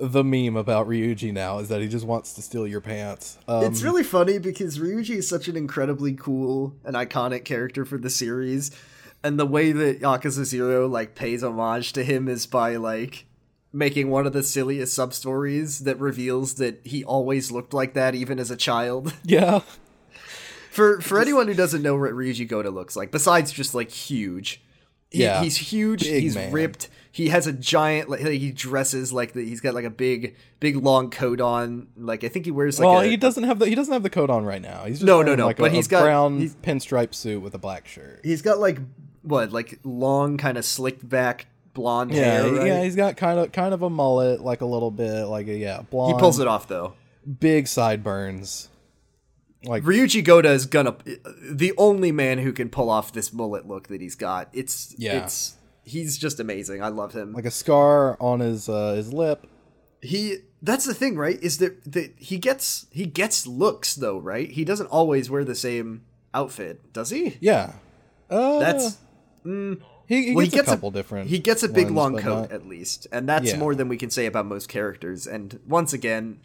[0.00, 3.36] the meme about Ryuji now is that he just wants to steal your pants.
[3.46, 7.98] Um, it's really funny because Ryuji is such an incredibly cool and iconic character for
[7.98, 8.70] the series,
[9.22, 13.26] and the way that Yakuza Zero like pays homage to him is by like
[13.72, 18.14] making one of the silliest sub stories that reveals that he always looked like that
[18.14, 19.14] even as a child.
[19.24, 19.60] yeah,
[20.70, 24.62] For for anyone who doesn't know what Ryuji Goda looks like, besides just like huge,
[25.10, 25.42] he, Yeah.
[25.42, 26.02] he's huge.
[26.04, 26.52] Big he's man.
[26.52, 26.88] ripped.
[27.12, 28.08] He has a giant.
[28.08, 31.88] Like he dresses like the, he's got like a big, big long coat on.
[31.96, 34.02] Like I think he wears like well, a, he doesn't have the he doesn't have
[34.04, 34.84] the coat on right now.
[34.84, 37.42] He's just No, no, no, Like but a, he's a got- brown he's- pinstripe suit
[37.42, 38.20] with a black shirt.
[38.22, 38.78] He's got like
[39.22, 42.52] what, like long, kind of slicked back blonde Yeah, hair.
[42.52, 42.66] right?
[42.66, 45.56] yeah, he's got kind of kind of a mullet, like a little bit, like a
[45.56, 46.94] yeah, blonde he pulls it off though.
[47.40, 48.68] big sideburns.
[49.64, 50.96] Like Ryuji Goda is gonna
[51.50, 54.48] the only man who can pull off this mullet look that he's got.
[54.54, 55.24] It's Yeah.
[55.24, 56.82] it's he's just amazing.
[56.82, 57.32] I love him.
[57.32, 59.46] like a scar on his uh, his lip.
[60.02, 61.38] he that's the thing, right?
[61.42, 64.50] Is that that he gets he gets looks though, right?
[64.50, 66.02] He doesn't always wear the same
[66.34, 67.36] outfit, does he?
[67.40, 67.72] Yeah,
[68.28, 68.98] uh, That's
[69.44, 69.76] he,
[70.06, 71.30] he well, gets, a couple different.
[71.30, 73.58] He gets a big ones, long coat not- at least, and that's Yeah.
[73.58, 75.26] more than we can say about most characters.
[75.26, 76.40] And once again,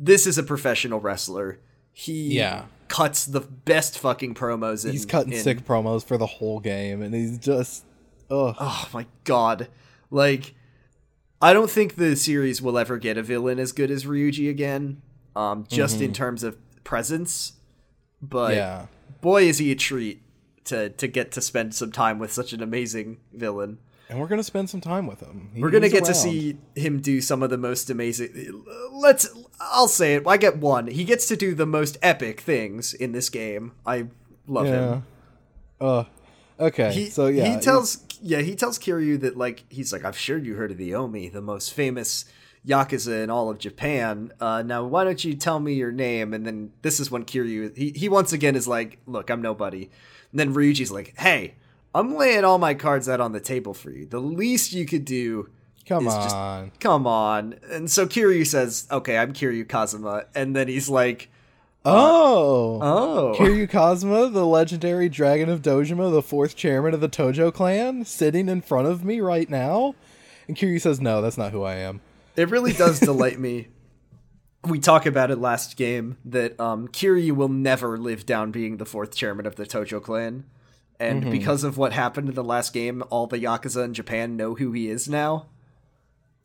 [0.00, 1.58] this is a professional wrestler.
[1.92, 2.64] He Yeah.
[2.88, 4.84] cuts the best fucking promos.
[4.84, 7.84] In, He's cutting in- sick promos for the whole game, and he's just,
[8.30, 8.56] ugh.
[8.58, 9.68] Oh my god,
[10.10, 10.54] like.
[11.42, 15.02] I don't think the series will ever get a villain as good as Ryuji again,
[15.36, 16.04] um, just Mm-hmm.
[16.04, 17.54] in terms of presence.
[18.22, 18.86] But yeah.
[19.20, 20.22] boy, is he a treat
[20.66, 23.78] to to get to spend some time with such an amazing villain.
[24.08, 25.50] And we're gonna spend some time with him.
[25.54, 28.64] He- We're gonna get to see him do some of the most amazing.
[28.92, 29.28] Let's.
[29.60, 30.26] I'll say it.
[30.26, 30.86] I get one.
[30.86, 33.72] He gets to do the most epic things in this game.
[33.84, 34.06] I
[34.46, 34.92] love Yeah.
[34.94, 35.06] him.
[35.78, 36.04] Uh.
[36.58, 36.92] Okay.
[36.92, 37.52] He, so yeah.
[37.56, 40.78] he tells yeah he tells Kiryu that like he's like I've sure you heard of
[40.78, 42.24] the Omi, the most famous
[42.66, 44.32] yakuza in all of Japan.
[44.40, 46.32] Uh, now why don't you tell me your name?
[46.32, 49.90] And then this is when Kiryu he he once again is like, look, I'm nobody.
[50.32, 51.54] And then Ryuji's like, hey,
[51.94, 54.06] I'm laying all my cards out on the table for you.
[54.06, 55.50] The least you could do
[55.86, 56.72] Come is just- on.
[56.80, 57.54] come on.
[57.70, 60.24] And so Kiryu says, okay, I'm Kiryu Kazuma.
[60.34, 61.30] And then he's like,
[61.84, 62.78] oh.
[62.82, 63.34] oh.
[63.36, 68.48] Kiryu Kazuma, the legendary dragon of Dojima, the fourth chairman of the Tojo clan, sitting
[68.48, 69.94] in front of me right now.
[70.48, 72.00] And Kiryu says, "No, that's not who I am."
[72.36, 73.68] It really does delight me.
[74.64, 78.86] We talk about it last game that um, Kiryu will never live down being the
[78.86, 80.44] fourth chairman of the Tojo clan.
[81.00, 84.54] And because of what happened in the last game, all the Yakuza in Japan know
[84.54, 85.46] who he is now.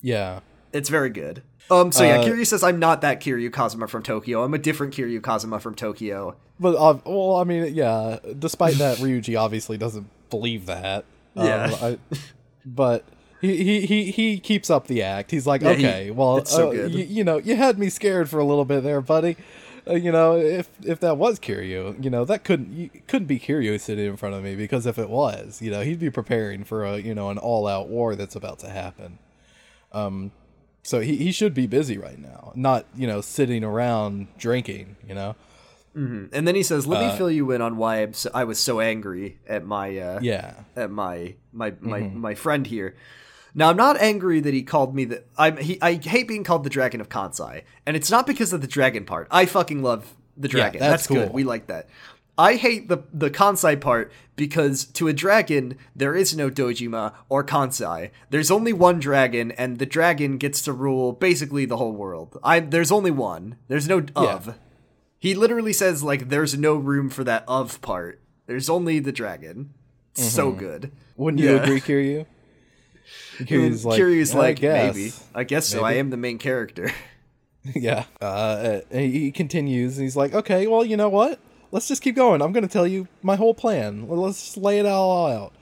[0.01, 0.39] Yeah.
[0.73, 1.41] It's very good.
[1.71, 4.43] Um, so yeah, Uh, Kiryu says, I'm not that Kiryu Kazuma from Tokyo.
[4.43, 6.35] I'm a different Kiryu Kazuma from Tokyo.
[6.59, 8.17] But uh, well, I mean, yeah.
[8.37, 11.05] Despite that, Ryuji obviously doesn't believe that.
[11.35, 11.75] Um, Yeah.
[11.81, 11.97] I,
[12.65, 13.05] but
[13.39, 15.31] he, he he he keeps up the act.
[15.31, 18.29] He's like, Yeah, he- okay, well, so uh, y- you know, you had me scared
[18.29, 19.37] for a little bit there, buddy.
[19.87, 23.39] Uh, you know, if if that was Kiryu, you know, that couldn't you, couldn't be
[23.39, 26.63] Kiryu sitting in front of me because if it was, you know, he'd be preparing
[26.63, 29.19] for a you know an all out war that's about to happen.
[29.93, 30.31] Um,
[30.83, 34.95] so he he should be busy right now, not you know sitting around drinking.
[35.07, 35.35] You know.
[35.95, 38.45] And then he says, "Let Uh, me fill you in on why I'm so, I
[38.45, 40.53] was so angry at my uh, Yeah.
[40.77, 42.19] at my my my Mm-hmm.
[42.21, 42.95] my friend here."
[43.53, 46.63] Now I'm not angry that he called me the I'm he I hate being called
[46.63, 49.27] the Dragon of Kansai, and it's not because of the dragon part.
[49.29, 50.79] I fucking love the dragon.
[50.79, 51.25] that's good.
[51.27, 51.33] cool.
[51.33, 51.89] We like that.
[52.39, 57.43] I hate the the Kansai part because to a dragon there is no Dojima or
[57.43, 58.11] Kansai.
[58.29, 62.39] There's only one dragon, and the dragon gets to rule basically the whole world.
[62.41, 63.57] I there's only one.
[63.67, 64.55] There's no of.
[65.19, 68.21] He literally says like there's no room for that of part.
[68.47, 69.73] There's only the dragon.
[70.15, 70.93] It's So good.
[71.17, 72.25] Wouldn't you agree, Kiryu?
[73.39, 75.11] Kiryu's like, Kiryu's "I like guess." maybe.
[75.35, 75.83] I guess so.
[75.83, 76.89] I am the main character.
[77.75, 78.05] yeah.
[78.21, 81.39] Uh, he continues, and he's like, okay, well, you know what?
[81.71, 82.41] Let's just keep going.
[82.41, 84.07] I'm going to tell you my whole plan.
[84.07, 85.53] Let's just lay it all out.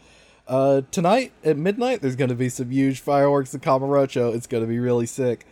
[0.48, 4.34] Uh, tonight at midnight, there's going to be some huge fireworks in Kamurocho.
[4.34, 5.46] It's going to be really sick.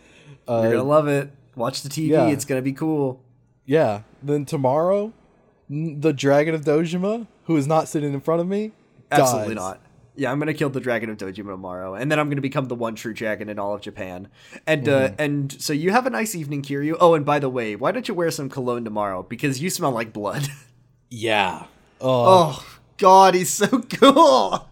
[0.48, 1.30] Uh, You're gonna love it.
[1.56, 2.08] Watch the TV.
[2.08, 2.26] yeah.
[2.28, 3.20] It's gonna be cool.
[3.64, 4.02] yeah.
[4.22, 5.12] Then tomorrow,
[5.68, 8.70] the Dragon of Dojima, who is not sitting in front of me,
[9.10, 9.62] Absolutely dies.
[9.62, 9.80] not.
[10.16, 12.74] Yeah, I'm gonna kill the dragon of Dojima tomorrow, and then I'm gonna become the
[12.74, 14.28] one true dragon in all of Japan.
[14.66, 15.14] And uh, Mm-hmm.
[15.18, 16.96] and so you have a nice evening, Kiryu.
[17.00, 19.22] Oh, and by the way, why don't you wear some cologne tomorrow?
[19.22, 20.48] Because you smell like blood.
[21.08, 21.66] Yeah.
[22.00, 22.66] Oh, oh
[22.98, 24.68] God, he's so cool.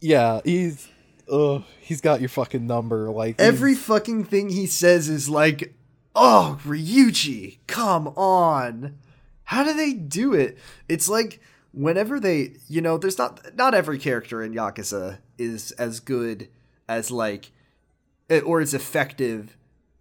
[0.00, 0.40] yeah.
[0.44, 0.88] He's,
[1.26, 3.08] Oh, he's got your fucking number.
[3.10, 5.72] Like Every fucking thing he says is like,
[6.14, 8.98] "Oh, Ryuji, come on."
[9.44, 10.58] How do they do it?
[10.88, 11.40] It's like
[11.72, 16.48] whenever they, you know, there's not not every character in Yakuza is as good
[16.88, 17.50] as like
[18.28, 19.56] eh, or as effective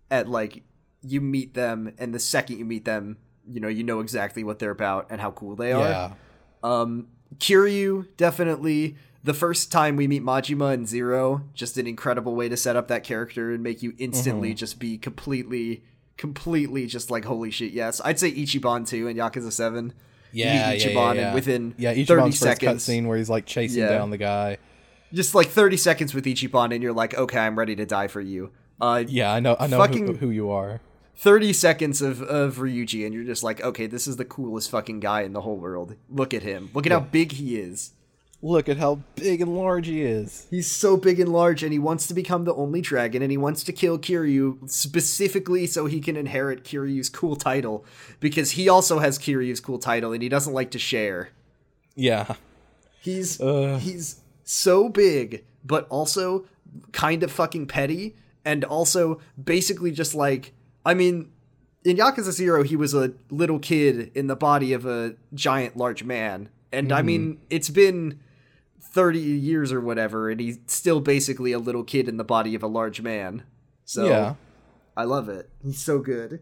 [0.09, 0.63] at like
[1.01, 3.17] you meet them and the second you meet them,
[3.47, 5.89] you know, you know exactly what they're about and how cool they are.
[5.89, 6.11] Yeah.
[6.63, 7.07] Um
[7.37, 12.57] Kiryu definitely the first time we meet Majima and Zero, just an incredible way to
[12.57, 14.55] set up that character and make you instantly mm-hmm.
[14.55, 15.83] just be completely
[16.19, 19.93] completely just like holy shit yes i'd say ichiban too and yakuza 7
[20.31, 21.33] yeah, meet yeah, Ichiban yeah, and yeah.
[21.33, 23.89] within yeah, Ichiban's 30 first seconds, cutscene where he's like chasing Yeah.
[23.89, 24.57] down the guy.
[25.13, 28.21] just like thirty seconds with Ichiban, and you're like, okay, I'm ready to die for
[28.21, 28.51] you.
[28.79, 30.81] Uh, Yeah, I know, I know who, who you are.
[31.17, 35.01] 30 seconds of, of Ryuji, and you're just like, okay, this is the coolest fucking
[35.01, 35.95] guy in the whole world.
[36.09, 36.69] Look at him.
[36.73, 37.91] Look at how big he is.
[38.41, 40.47] Look at how big and large he is.
[40.49, 43.37] He's so big and large, and he wants to become the only dragon, and he
[43.37, 47.83] wants to kill Kiryu specifically so he can inherit Kiryu's cool title,
[48.21, 51.31] because he also has Kiryu's cool title, and he doesn't like to share.
[51.95, 52.35] Yeah,
[53.01, 53.79] He's Ugh.
[53.79, 56.45] he's so big, but also
[56.91, 60.53] kind of fucking petty, and also basically just like
[60.85, 61.31] I mean,
[61.83, 66.03] in Yakuza Zero, he was a little kid in the body of a giant, large
[66.03, 67.07] man, and I mm-hmm.
[67.07, 68.19] mean, it's been
[68.81, 72.63] thirty years or whatever, and he's still basically a little kid in the body of
[72.63, 73.43] a large man.
[73.85, 74.35] So yeah,
[74.97, 75.49] I love it.
[75.63, 76.41] He's so good.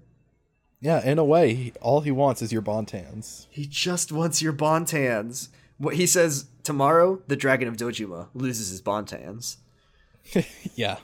[0.82, 1.04] yeah.
[1.04, 3.48] In a way, he, all he wants is your Bontans.
[3.50, 5.50] He just wants your Bontans.
[5.78, 9.58] What he says tomorrow, the Dragon of Dojima loses his Bontans.
[10.76, 10.98] yeah,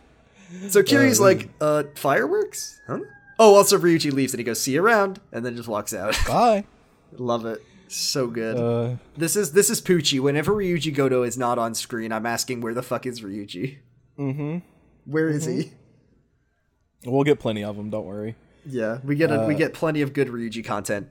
[0.70, 2.82] So Kiryu's like, uh, fireworks?
[2.88, 3.00] Huh?
[3.40, 6.16] Oh, also Ryuji leaves and he goes, see you around, and then just walks out.
[6.28, 6.66] Bye.
[7.14, 7.62] Love it.
[7.94, 8.58] So good.
[8.58, 10.20] Uh, this is this is Poochie.
[10.20, 13.78] Whenever Ryuji Goda is not on screen, I'm asking where the fuck is Ryuji?
[14.18, 14.58] mm-hmm.
[15.06, 15.74] Where is he?
[17.06, 17.92] We'll get plenty of them.
[17.92, 18.36] Don't worry.
[18.66, 21.10] Yeah, we get a, we get plenty of good Ryuji content.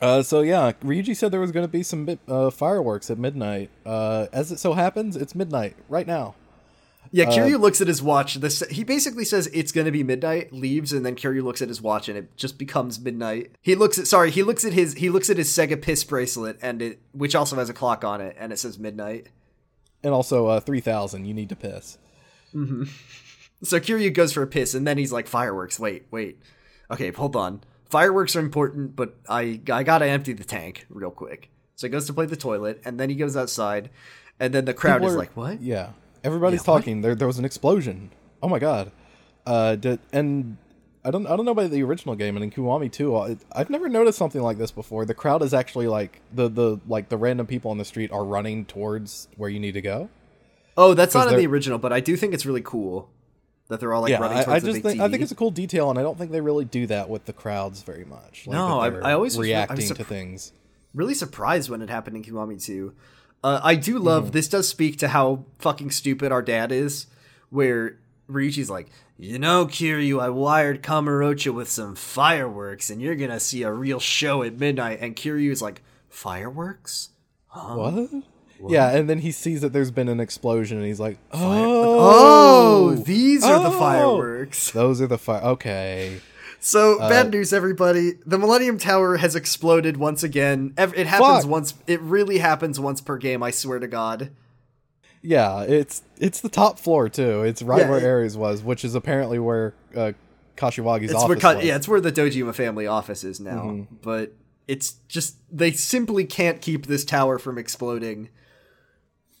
[0.00, 3.70] Uh, so yeah, Ryuji said there was going to be some uh, fireworks at midnight.
[3.84, 6.36] Uh, as it so happens, it's midnight right now.
[7.10, 8.34] Yeah, Kiryu looks at his watch.
[8.36, 11.80] This he basically says it's gonna be midnight, leaves, and then Kiryu looks at his
[11.80, 13.52] watch, and it just becomes midnight.
[13.62, 16.58] He looks at sorry, he looks at his he looks at his Sega Piss bracelet,
[16.62, 19.28] and it which also has a clock on it, and it says midnight.
[20.04, 21.24] And also, uh, three thousand.
[21.24, 21.98] You need to piss.
[23.62, 25.80] So Kiryu goes for a piss, and then he's like, "Fireworks!
[25.80, 26.40] Wait, wait.
[26.90, 27.62] Okay, hold on.
[27.90, 32.06] Fireworks are important, but I I gotta empty the tank real quick." So he goes
[32.06, 33.90] to play the toilet, and then he goes outside,
[34.38, 35.90] and then the crowd People is are- like, "What?" Yeah,
[36.24, 37.00] everybody's Yeah, talking.
[37.02, 38.10] There, there was an explosion.
[38.42, 38.92] Oh my god.
[39.46, 40.56] Uh, did, and
[41.04, 43.16] I don't, I don't know about the original game and in Kiwami too.
[43.16, 45.04] I, I've never noticed something like this before.
[45.06, 48.24] The crowd is actually like the, the, like the random people on the street are
[48.24, 50.10] running towards where you need to go.
[50.76, 53.10] Oh, that's not in the original, but I do think it's really cool
[53.68, 55.04] that they're all like yeah, running I, towards I the just think, TV.
[55.04, 57.24] I think it's a cool detail, and I don't think they really do that with
[57.24, 58.46] the crowds very much.
[58.46, 60.52] Like, No, I- I always I was reacting surp- to things.
[60.94, 62.92] really surprised when it happened in Kiwami 2.
[63.44, 64.32] Uh, I do love Mm-hmm.
[64.32, 64.48] this.
[64.48, 67.06] Does speak to how fucking stupid our dad is.
[67.50, 73.40] Where Ryuji's like, you know, Kiryu, I wired Kamurocho with some fireworks, and you're gonna
[73.40, 74.98] see a real show at midnight.
[75.00, 77.10] And Kiryu's like, fireworks?
[77.52, 78.10] What?
[78.68, 82.94] Yeah, and then he sees that there's been an explosion, and he's like, Oh, "Oh,
[82.94, 83.78] these are the Oh.
[83.78, 84.70] fireworks.
[84.72, 86.20] those are the fire." Okay,
[86.60, 88.14] So Uh, bad news, everybody.
[88.26, 90.72] The Millennium Tower has exploded once again.
[90.76, 91.46] It happens Fuck.
[91.50, 91.74] once.
[91.86, 93.42] It really happens once per game.
[93.44, 94.30] I swear to God.
[95.22, 97.42] yeah, it's it's the top floor too.
[97.42, 100.12] It's right Yeah, where it- Ares was, which is apparently where uh,
[100.56, 101.64] Kashiwagi's It's office where Ka- was.
[101.64, 103.62] yeah, it's where the Dojima family office is now.
[103.62, 103.94] Mm-hmm.
[104.02, 104.32] But
[104.66, 108.28] it's just they simply can't keep this tower from exploding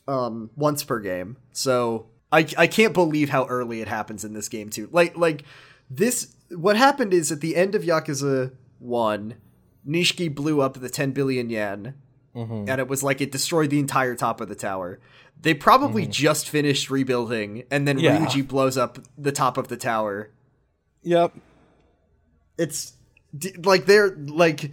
[0.08, 1.36] um once per game.
[1.52, 4.88] So I I can't believe how early it happens in this game too.
[4.90, 5.44] Like like
[5.88, 9.34] this what happened is at the end of Yakuza 1,
[9.86, 11.94] Nishiki blew up the 10 billion yen
[12.36, 12.68] Mm-hmm.
[12.68, 15.00] and it was like it destroyed the entire top of the tower.
[15.40, 18.04] They probably just finished rebuilding and then Mm-hmm.
[18.04, 18.26] Yeah.
[18.26, 20.30] Ryuji blows up the top of the tower
[21.02, 21.32] Yep.
[22.58, 22.92] it's
[23.64, 24.72] like they're like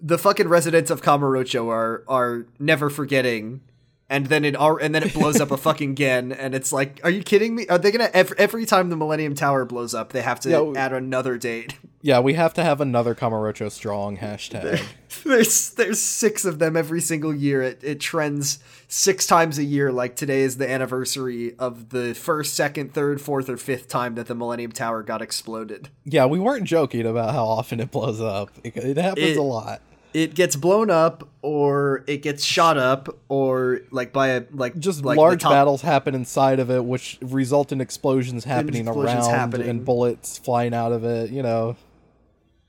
[0.00, 3.60] the fucking residents of Kamurocho are are never forgetting
[4.08, 7.10] and then it and then it blows up a fucking again and it's like are
[7.10, 10.22] you kidding me are they gonna every, every time the millennium tower blows up they
[10.22, 14.18] have to Yeah, we- add another date Yeah, we have to have another Kamurocho strong
[14.18, 14.80] hashtag.
[15.24, 19.90] there's there's six of them every single year it, it trends six times a year
[19.90, 24.26] like today is the anniversary of the first second third fourth or fifth time that
[24.28, 28.50] the millennium tower got exploded yeah, we weren't joking about how often it blows up.
[28.62, 29.80] It, it happens It- a lot.
[30.16, 35.04] It gets blown up or it gets shot up or like by a like Just
[35.04, 39.68] like large battles happen inside of it, which result in explosions happening explosions around happening.
[39.68, 41.28] and bullets flying out of it.
[41.30, 41.76] You know,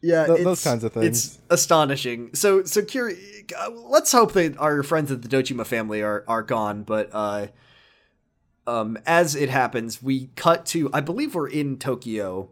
[0.02, 3.18] yeah th- it's- those kinds of things it's astonishing so so Kiri,
[3.58, 7.48] uh, let's hope that our friends at the Dojima family are are gone but uh
[8.68, 12.50] um as it happens we cut to i believe we're in tokyo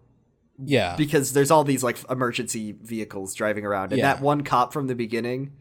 [0.64, 4.14] yeah, because there's all these like emergency vehicles driving around and Yeah.
[4.14, 5.52] that one cop from the beginning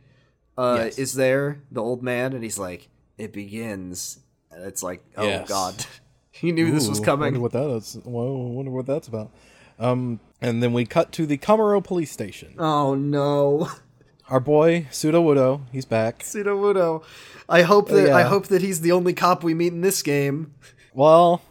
[0.57, 0.99] uh Yes.
[0.99, 2.89] is there the old man and he's like
[3.19, 4.21] it begins
[4.53, 5.49] and it's like oh Yes.
[5.49, 5.87] god
[6.31, 7.95] he knew this was coming Wonder what that is.
[8.05, 9.31] Whoa, wonder what that's about.
[9.79, 12.55] Um, and then we cut to the Kamuro police station.
[12.59, 13.69] oh no
[14.31, 16.21] Our boy Suda Wudo, he's back.
[16.21, 17.05] Sudowoodo.
[17.47, 18.29] I hope that I yeah.
[18.29, 20.55] hope that he's the only cop we meet in this game.
[20.95, 21.43] Well,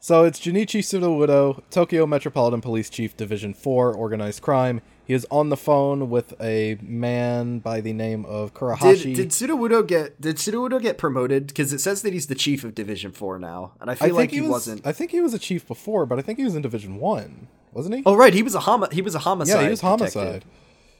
[0.00, 4.80] so it's Junichi Sudowoodo, Tokyo Metropolitan Police Chief, Division 4, Organized Crime.
[5.04, 9.14] He is on the phone with a man by the name of Did Kurahashi.
[9.14, 11.48] did Sudowoodo get did Sudowoodo get promoted?
[11.48, 14.06] Because it says that he's the chief of Division Four now, and I I feel
[14.08, 14.86] think like he, he, was, wasn't.
[14.86, 17.48] I think he was a chief before, but I think he was in Division 1,
[17.72, 18.02] wasn't he?
[18.06, 19.56] Oh right, he was a homi- he was a homicide.
[19.56, 20.12] yeah, he was detective.
[20.14, 20.44] homicide.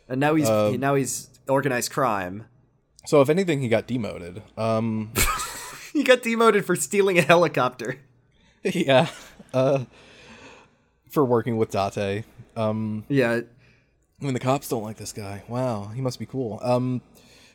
[0.09, 2.46] and now he's Uh, now he's organized crime.
[3.07, 4.42] So if anything, he got demoted.
[4.59, 5.12] Um,
[5.92, 7.96] He got demoted for stealing a helicopter.
[8.75, 9.09] yeah,
[9.55, 9.85] uh,
[11.09, 12.25] for working with Date.
[12.57, 13.41] Um, Yeah,
[14.21, 15.43] I mean, the cops don't like this guy.
[15.49, 16.61] Wow, he must be cool.
[16.63, 17.01] Um,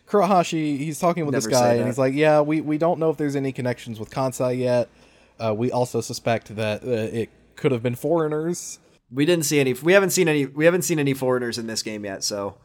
[0.07, 3.09] Kurahashi, he's talking with Never this guy, and he's like, "Yeah, we, we don't know
[3.09, 4.89] if there's any connections with Kansai yet.
[5.39, 8.79] Uh, we also suspect that uh, it could have been foreigners."
[9.11, 9.73] we didn't see any.
[9.73, 10.45] We haven't seen any.
[10.45, 12.23] We haven't seen any foreigners in this game yet.
[12.23, 12.57] So,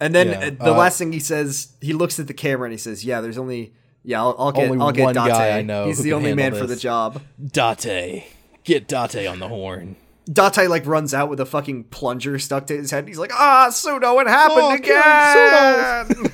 [0.00, 2.66] and then Yeah, uh, the uh, last thing he says, he looks at the camera
[2.66, 3.72] and he says, "Yeah, there's only
[4.08, 5.14] Yeah, I'll, I'll get Only I'll get Date.
[5.14, 7.20] guy I know He's the only man for the job.
[7.44, 8.24] Date.
[8.64, 9.96] Get Date on the horn.
[10.24, 13.06] Date like runs out with a fucking plunger stuck to his head.
[13.06, 16.32] He's like, "Ah, Sudo, it happened Oh, again."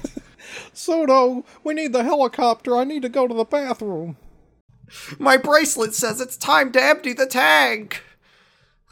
[0.73, 2.77] Soto, we need the helicopter.
[2.77, 4.19] I need to go to the bathroom.
[5.19, 8.05] My bracelet says it's time to empty the tank.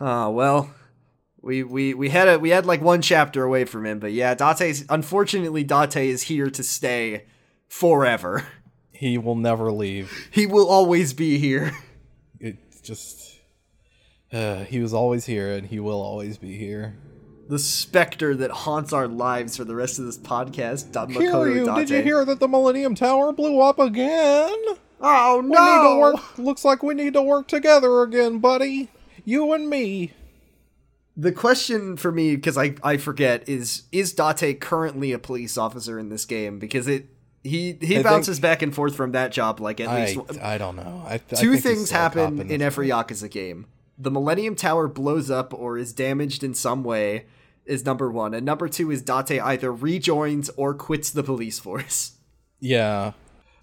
[0.00, 0.74] Oh well,
[1.40, 4.34] we we we had a we had like one chapter away from him, but yeah,
[4.34, 7.26] Date's unfortunately Date is here to stay
[7.68, 8.44] forever.
[9.02, 10.12] He will never leave.
[10.30, 11.72] He will always be here.
[12.38, 13.36] It's just.
[14.32, 16.94] Uh, he was always here, and he will always be here.
[17.48, 20.94] The specter that haunts our lives for the rest of this podcast.
[21.10, 21.74] Hear you?
[21.74, 24.54] Did you hear that the Millennium Tower blew up again?
[25.00, 25.64] Oh We no!
[25.82, 26.38] need to work.
[26.38, 28.88] Looks like we need to work together again, buddy.
[29.24, 30.12] You and me.
[31.16, 35.98] The question for me, because I I forget, is is Date currently a police officer
[35.98, 36.60] in this game?
[36.60, 37.08] Because it
[37.44, 40.38] he he I bounces think- back and forth from that job like at I, least
[40.40, 41.02] I don't know.
[41.06, 43.66] I, two things still a cop happen in, this every Yakuza game.
[43.98, 47.26] The Millennium Tower blows up or is damaged in some way
[47.64, 52.12] is number one, and number two is Date either rejoins or quits the police force.
[52.64, 53.12] Yeah.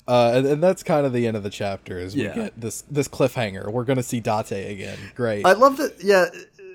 [0.09, 1.97] Uh, and, and that's kind of the end of the chapter.
[1.99, 2.36] Is we Yeah.
[2.36, 3.71] get this this cliffhanger.
[3.71, 4.97] We're gonna see Date again.
[5.15, 5.45] Great.
[5.45, 6.03] I love that.
[6.03, 6.25] Yeah,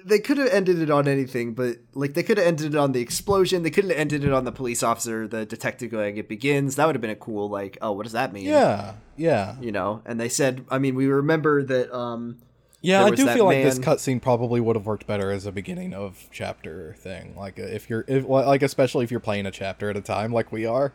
[0.04, 2.92] they could have ended it on anything, but like they could have ended it on
[2.92, 3.62] the explosion.
[3.62, 6.86] They could have ended it on the police officer, the detective going, "It begins." That
[6.86, 8.44] would have been a cool like, oh, what does that mean?
[8.44, 8.94] yeah.
[9.16, 9.56] Yeah.
[9.60, 10.02] you know.
[10.04, 11.94] And they said, I mean, we remember that.
[11.96, 12.38] um
[12.82, 13.04] Yeah.
[13.04, 16.28] I do feel like this cutscene probably would have worked better as a beginning of
[16.30, 17.34] chapter thing.
[17.36, 20.32] Like uh, if you're if like especially if you're playing a chapter at a time,
[20.32, 20.92] like we are.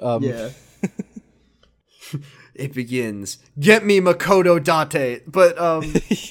[0.00, 0.50] Um, Yeah.
[2.54, 3.38] it begins.
[3.58, 5.30] Get me Makoto Date.
[5.30, 5.84] But um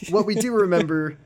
[0.10, 1.18] what we do remember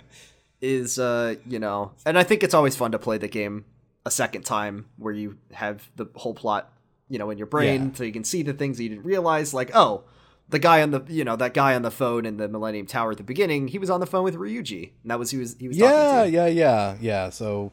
[0.62, 3.66] is uh, you know, and I think it's always fun to play the game
[4.06, 6.72] a second time where you have the whole plot,
[7.10, 7.96] you know, in your brain Yeah.
[7.98, 10.04] so you can see the things you didn't realize like, oh,
[10.50, 13.12] the guy on the you know, that guy on the phone in the Millennium Tower
[13.12, 14.92] at the beginning, he was on the phone with Ryuji.
[15.04, 15.92] And that was he was he was Yeah.
[15.92, 16.36] talking to.
[16.38, 16.48] Yeah.
[16.48, 16.96] Yeah.
[17.02, 17.30] Yeah.
[17.30, 17.72] So.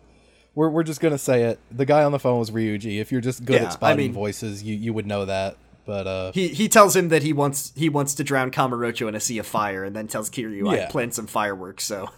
[0.54, 1.60] We're, we're just gonna say it.
[1.70, 2.98] The guy on the phone was Ryuji.
[3.00, 5.56] If you're just good Yeah, at spotting I mean- voices, you, you would know that.
[5.86, 9.14] But uh, He he tells him that he wants he wants to drown Kamurocho in
[9.14, 10.88] a sea of fire, and then tells Kiryu, "I Yeah.
[10.88, 12.08] planned some fireworks." So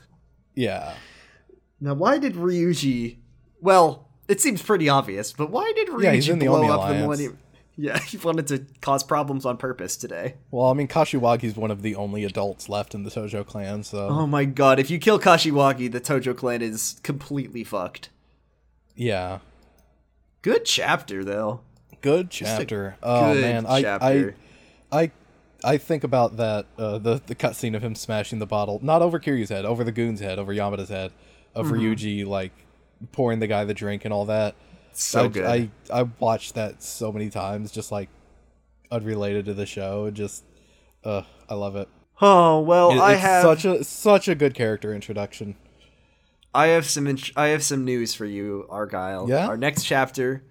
[0.61, 0.94] yeah,
[1.80, 3.16] now, why did Ryuji?
[3.61, 6.76] Well, it seems pretty obvious, but why did Ryuji Yeah, he's in the blow up
[6.80, 6.96] Alliance.
[6.96, 7.38] the Millennium?
[7.76, 10.34] Yeah, he wanted to cause problems on purpose today.
[10.50, 14.08] Well, I mean, Kashiwagi's one of the only adults left in the Tojo clan, so
[14.08, 14.78] Oh my god!
[14.78, 18.11] If you kill Kashiwagi, the Tojo clan is completely fucked.
[18.94, 19.38] yeah,
[20.42, 21.61] Good chapter though.
[22.02, 22.96] good chapter.
[23.02, 24.34] Oh good man, chapter.
[24.92, 25.11] I I I
[25.78, 29.48] think about that uh, the the cutscene of him smashing the bottle, not over Kiryu's
[29.50, 31.12] head, over the goon's head, over Yamada's head,
[31.54, 31.74] of Mm-hmm.
[31.74, 32.52] Ryuji like
[33.12, 34.54] pouring the guy the drink and all that.
[34.92, 35.44] So I, good.
[35.46, 38.08] I I watched that so many times, just like
[38.90, 40.11] unrelated to the show.
[40.11, 40.44] Just
[41.04, 41.88] uh, I love it.
[42.20, 45.56] oh well, It- I it's have such a such a good character introduction.
[46.52, 49.28] I have some int- I have some news for you, Argyle.
[49.28, 49.46] Yeah?
[49.46, 50.42] Our next chapter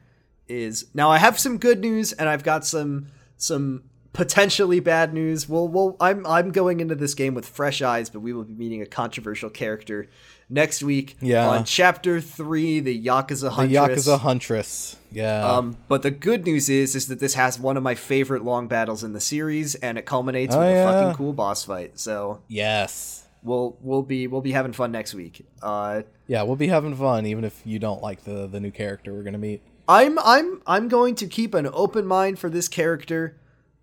[0.47, 1.09] is now.
[1.11, 3.83] I have some good news, and I've got some some
[4.13, 5.47] potentially bad news.
[5.47, 8.53] Well, well, I'm I'm going into this game with fresh eyes, but we will be
[8.53, 10.07] meeting a controversial character
[10.49, 11.17] next week.
[11.21, 11.47] Yeah.
[11.49, 14.05] On chapter three, the Yakuza Huntress.
[14.05, 14.11] The.
[14.11, 14.95] Yakuza Huntress.
[15.11, 15.45] Yeah.
[15.47, 18.67] Um, but the good news is, is that this has one of my favorite long
[18.67, 21.99] battles in the series, and it culminates Oh, with a fucking cool boss fight.
[21.99, 23.25] So yes.
[23.43, 25.45] we'll we'll be we'll be having fun next week.
[25.61, 29.13] Uh, Yeah, we'll be having fun even if you don't like the the new character
[29.13, 29.61] we're gonna meet.
[29.87, 33.35] I'm I'm I'm going to keep an open mind for this character,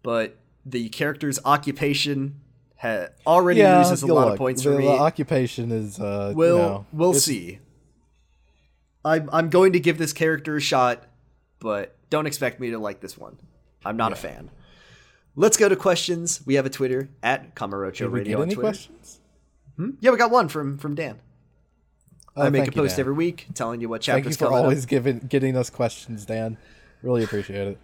[0.06, 2.40] but the character's occupation
[2.76, 4.84] ha- already yeah, loses a lot look, of points the, for me.
[4.84, 7.58] The occupation is uh we'll you know, we'll see.
[9.04, 11.02] I'm I'm going to give this character a shot,
[11.58, 13.36] but don't expect me to like this one.
[13.84, 14.52] I'm not a fan.
[15.34, 16.40] Let's go to questions.
[16.46, 18.68] We have a Twitter at Kamurocho Did Radio any Twitter.
[18.68, 19.18] questions?
[19.98, 21.18] Yeah, we got one from from Dan.
[22.36, 24.24] Oh, I make a thank you, post every week telling you what chapters.
[24.24, 24.62] Thank you for coming up.
[24.66, 26.58] always giving getting us questions, Dan.
[27.02, 27.78] Really appreciate it.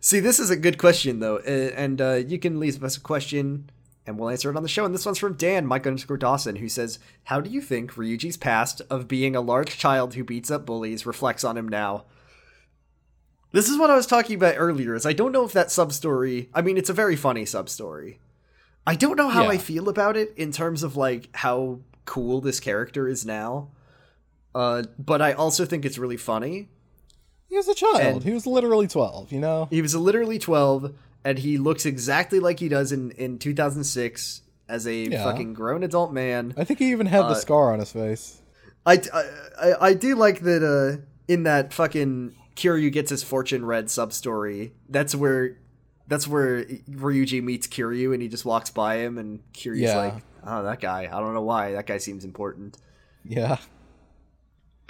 [0.00, 3.70] See, this is a good question though, and uh, you can leave us a question,
[4.06, 4.84] and we'll answer it on the show.
[4.84, 8.36] And this one's from Dan Mike underscore Dawson, who says, "How do you think Ryuji's
[8.36, 12.04] past of being a large child who beats up bullies reflects on him now?"
[13.52, 14.94] This is what I was talking about earlier.
[14.94, 16.48] Is I don't know if that sub story.
[16.54, 18.18] I mean, it's a very funny sub story.
[18.86, 19.50] I don't know how Yeah.
[19.50, 23.68] I feel about it in terms of like how cool this character is now.
[24.54, 26.68] Uh, but I also think it's really funny.
[27.52, 28.00] He was a child.
[28.00, 29.30] And- he was literally twelve.
[29.30, 29.68] You know.
[29.70, 34.40] He was literally 12, and he looks exactly like he does in, in 2006
[34.70, 35.22] as a Yeah.
[35.22, 36.54] fucking grown adult man.
[36.56, 38.40] I think he even had Uh, the scar on his face.
[38.86, 39.24] I, I,
[39.60, 44.14] I, I do like that uh, in that fucking Kiryu gets his fortune read sub
[44.14, 45.58] story, that's where
[46.08, 49.96] that's where Ryuji meets Kiryu and he just walks by him and Kiryu's Yeah.
[49.98, 50.14] like,
[50.46, 51.02] "Oh, that guy.
[51.12, 51.72] I don't know why.
[51.72, 52.78] That guy seems important."
[53.26, 53.58] Yeah.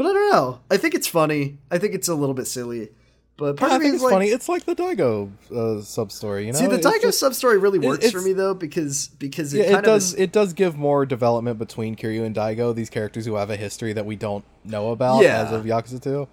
[0.03, 0.61] But I don't know.
[0.71, 1.59] I think it's funny.
[1.71, 2.89] I think it's a little bit silly.
[3.37, 4.27] But part I of me think is it's like, funny.
[4.29, 6.47] It's like the Daigo uh, sub story.
[6.47, 9.59] You know, see, the Daigo sub story really works for me though because because it
[9.59, 10.13] yeah, kind it of does.
[10.13, 13.57] is- It does give more development between Kiryu and Daigo, these characters who have a
[13.57, 15.43] history that we don't know about Yeah.
[15.45, 16.29] as of Yakuza Two.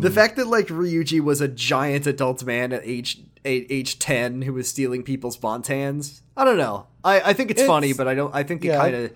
[0.00, 4.42] the fact that like Ryuji was a giant adult man at age eight, age ten
[4.42, 6.20] who was stealing people's bontans.
[6.36, 6.86] I don't know.
[7.04, 8.32] I, I think it's, It's- funny, but I don't.
[8.34, 9.12] I think it yeah, kind of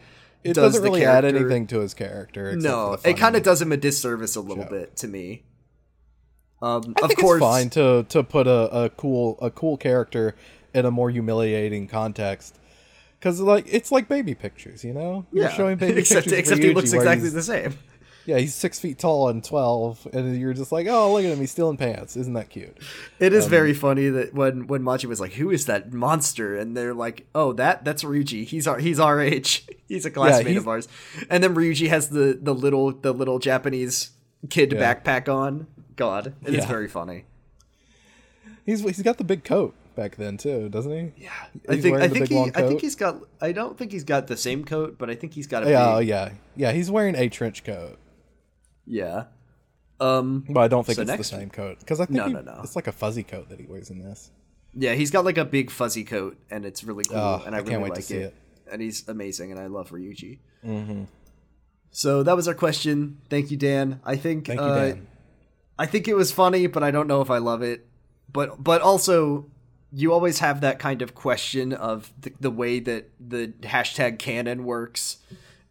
[0.51, 2.57] It does doesn't the really add anything to his character.
[2.57, 4.70] No, it kind of does him a disservice a little joke.
[4.70, 5.44] bit to me.
[6.62, 9.76] Um, I of think course, it's fine to to put a, a cool a cool
[9.76, 10.34] character
[10.74, 12.59] in a more humiliating context.
[13.18, 15.26] Because like it's like baby pictures, you know.
[15.32, 15.51] You're yeah.
[15.51, 16.38] showing baby except pictures.
[16.38, 17.74] except he looks exactly the same.
[18.27, 21.39] Yeah, he's six feet tall and twelve, and you're just like, oh, look at him,
[21.39, 22.16] he's stealing pants.
[22.16, 22.77] Isn't that cute?
[23.20, 26.57] It is Um, very funny that when when Machi was like, "Who is that monster?"
[26.57, 28.45] and they're like, "Oh, that that's Ryuji.
[28.45, 29.66] He's our he's our age.
[29.89, 30.89] He's a classmate he's- of ours."
[31.31, 34.11] And then Ryuji has the the little the little Japanese
[34.51, 34.95] kid Yeah.
[34.95, 35.68] backpack on.
[35.95, 36.66] God, it is Yeah.
[36.68, 37.24] very funny.
[38.64, 41.24] He's he's got the big coat back then too, doesn't he?
[41.24, 41.31] Yeah,
[41.68, 44.05] I He's think wearing I think he I think he's got I don't think he's
[44.05, 46.72] got the same coat, but I think he's got a Yeah, oh, yeah, yeah.
[46.72, 47.97] He's wearing a trench coat,
[48.87, 49.24] yeah.
[49.99, 52.32] Um, but I don't think So it's the same coat because I think No, he-
[52.34, 52.61] no, no.
[52.62, 54.30] it's like a fuzzy coat that he wears in this.
[54.74, 57.59] yeah, he's got like a big fuzzy coat, and it's really cool, Oh, and I,
[57.59, 58.22] I really can't wait to like see it.
[58.22, 58.34] it.
[58.70, 60.39] And he's amazing, and I love Ryuji.
[60.64, 61.05] Mm-hmm.
[61.91, 63.18] So that was our question.
[63.30, 64.01] Thank you, Dan.
[64.05, 65.07] I think Thank you, uh, Dan.
[65.78, 67.87] I think it was funny, but I don't know if I love it.
[68.30, 69.47] But but also,
[69.93, 74.64] you always have that kind of question of the, the way that the hashtag canon
[74.64, 75.18] works,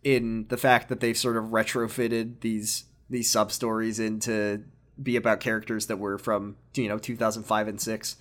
[0.04, 4.64] in the fact that they've sort of retrofitted these these sub stories into
[5.02, 8.16] be about characters that were from you know 2005 and 6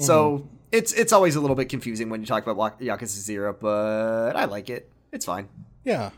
[0.00, 0.46] So mm-hmm.
[0.72, 4.46] it's it's always a little bit confusing when you talk about Yakuza Zero, but I
[4.46, 4.90] like it.
[5.12, 5.48] It's fine.
[5.84, 6.10] Yeah,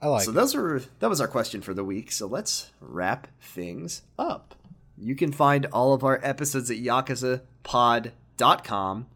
[0.00, 0.24] I like.
[0.24, 0.34] So it.
[0.34, 2.10] those are that was our question for the week.
[2.10, 4.54] So let's wrap things up.
[4.96, 9.06] You can find all of our episodes at yakuzapod.com.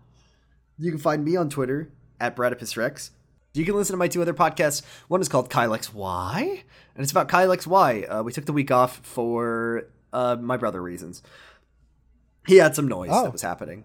[0.79, 1.91] You can find me on Twitter
[2.21, 3.09] at BradipusRex.
[3.55, 4.83] You can listen to my two other podcasts.
[5.09, 6.65] One is called Kylex Y,
[6.97, 8.03] and it's about Kylex Y.
[8.03, 11.23] Uh, we took the week off for uh, my brother reasons.
[12.47, 13.23] He had some noise Oh.
[13.25, 13.85] that was happening.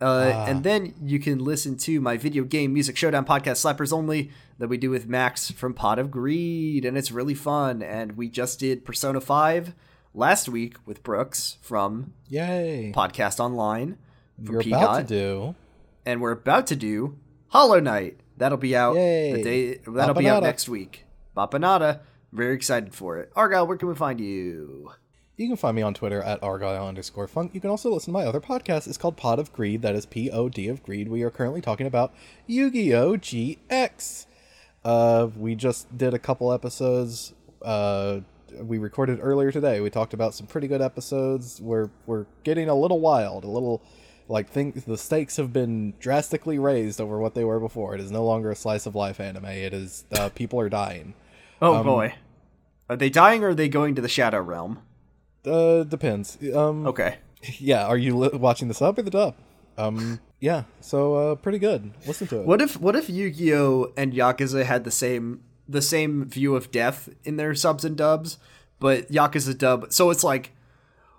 [0.00, 0.46] Uh, Ah.
[0.46, 4.68] And then you can listen to my video game music showdown podcast, Slappers Only, that
[4.68, 7.82] we do with Max from Pod of Greed, and it's really fun.
[7.82, 9.74] And we just did Persona 5
[10.14, 12.92] last week with Brooks from Yay!
[12.94, 13.98] Podcast Online.
[14.44, 15.54] From You're PDOT, about to do.
[16.06, 18.20] and we're about to do Hollow Knight.
[18.36, 19.32] That'll be out Yay.
[19.32, 19.80] the day.
[19.84, 21.04] That'll be out next week.
[21.38, 22.00] Bapanada.
[22.32, 23.30] Very excited for it.
[23.36, 24.90] Argyle, where can we find you?
[25.36, 27.54] You can find me on Twitter at argyle underscore funk.
[27.54, 28.88] You can also listen to my other podcast.
[28.88, 29.82] It's called Pod of Greed.
[29.82, 31.08] That is P O D of Greed.
[31.08, 32.12] We are currently talking about
[32.48, 33.16] Yu Gi Oh!
[33.16, 34.26] GX.
[34.84, 37.34] Uh, we just did a couple episodes.
[37.62, 38.20] Uh,
[38.60, 39.80] we recorded earlier today.
[39.80, 41.60] We talked about some pretty good episodes.
[41.60, 43.80] We're we're getting a little wild, a little
[44.26, 44.84] like things.
[44.84, 47.94] The stakes have been drastically raised over what they were before.
[47.94, 49.44] It is no longer a slice of life anime.
[49.44, 51.14] It is uh, people are dying.
[51.60, 52.14] Oh Um, boy.
[52.88, 54.80] Are they dying or are they going to the Shadow Realm?
[55.44, 56.38] Uh, depends.
[56.54, 57.18] Um, Okay.
[57.58, 59.34] Yeah, are you li- watching the sub or the dub?
[59.76, 61.92] Um, yeah, so uh, pretty good.
[62.06, 62.46] Listen to it.
[62.46, 67.08] What if what if Yu-Gi-Oh and Yakuza had the same the same view of death
[67.24, 68.38] in their subs and dubs,
[68.80, 70.50] but Yakuza dub so it's like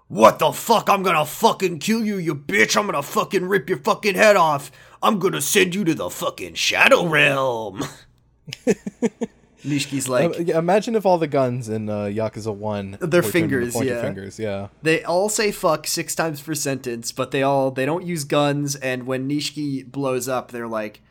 [0.09, 0.89] what the fuck?
[0.89, 2.75] I'm gonna fucking kill you, you bitch.
[2.75, 4.71] I'm gonna fucking rip your fucking head off.
[5.01, 7.81] I'm gonna send you to the fucking Shadow Realm.
[9.65, 13.51] Nishiki's like, Uh, imagine if all the guns in uh, Yakuza One Their were turned
[13.51, 14.01] into fingers, yeah.
[14.01, 14.39] fingers.
[14.39, 18.23] Yeah, they all say fuck six times per sentence, but they all they don't use
[18.23, 18.75] guns.
[18.75, 21.01] And when Nishiki blows up, they're like,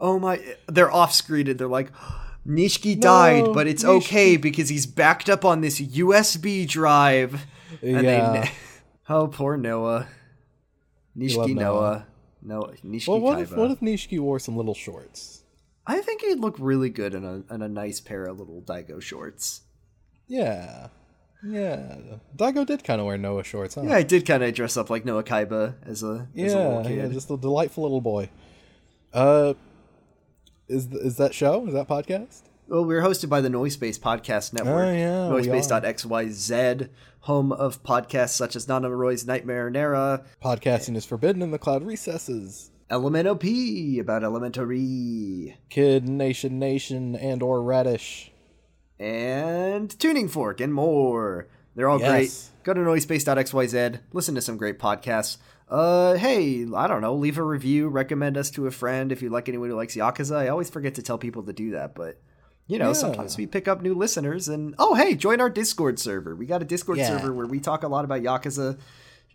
[0.00, 1.48] "Oh my!" They're off screened.
[1.58, 1.92] They're like,
[2.46, 7.46] "Nishiki died, but it's okay because he's backed up on this USB drive."
[7.82, 8.32] And Yeah.
[8.42, 8.50] they,
[9.08, 10.08] oh, poor Noah.
[11.16, 11.54] Nishiki Noah.
[11.54, 12.06] Noah.
[12.42, 13.56] No, Nishiki Well, what if Kaiba.
[13.56, 15.41] what if Nishiki wore some little shorts?
[15.86, 19.00] I think he'd look really good in a in a nice pair of little Daigo
[19.02, 19.62] shorts.
[20.28, 20.88] Yeah,
[21.42, 21.96] yeah.
[22.36, 23.82] Daigo did kind of wear Noah shorts, huh?
[23.82, 26.88] Yeah, I did kind of dress up like Noah Kaiba as a as a yeah,
[26.88, 28.30] yeah, just a delightful little boy.
[29.12, 29.54] Uh,
[30.68, 31.66] is is that show?
[31.66, 32.42] Is that podcast?
[32.68, 34.86] Well, we're hosted by the Noise Space Podcast Network.
[34.86, 36.88] Oh, yeah, Noisepace.xyz,
[37.20, 41.82] home of podcasts such as Nana Roy's Nightmare Nera, Podcasting is forbidden in the cloud
[41.82, 42.70] recesses.
[42.92, 48.28] Elemento P about Elementary, Kid Nation Nation and or Radish.
[49.00, 51.48] and Tuning Fork, and more.
[51.74, 52.10] They're all Yes.
[52.10, 52.64] great.
[52.64, 55.38] Go to noisepace.xyz, listen to some great podcasts.
[55.68, 59.30] Uh, hey, I don't know, leave a review, recommend us to a friend if you
[59.30, 60.36] like anyone who likes Yakuza.
[60.36, 62.20] I always forget to tell people to do that, but
[62.68, 62.92] you know, Yeah.
[62.92, 66.36] sometimes we pick up new listeners and oh, hey, join our Discord server.
[66.36, 67.08] We got a Discord Yeah.
[67.18, 68.78] server where we talk a lot about Yakuza.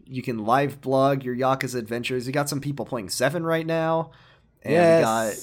[0.09, 2.25] You can live blog your Yakuza adventures.
[2.25, 4.11] We got some people playing 7 right now.
[4.63, 5.33] And we got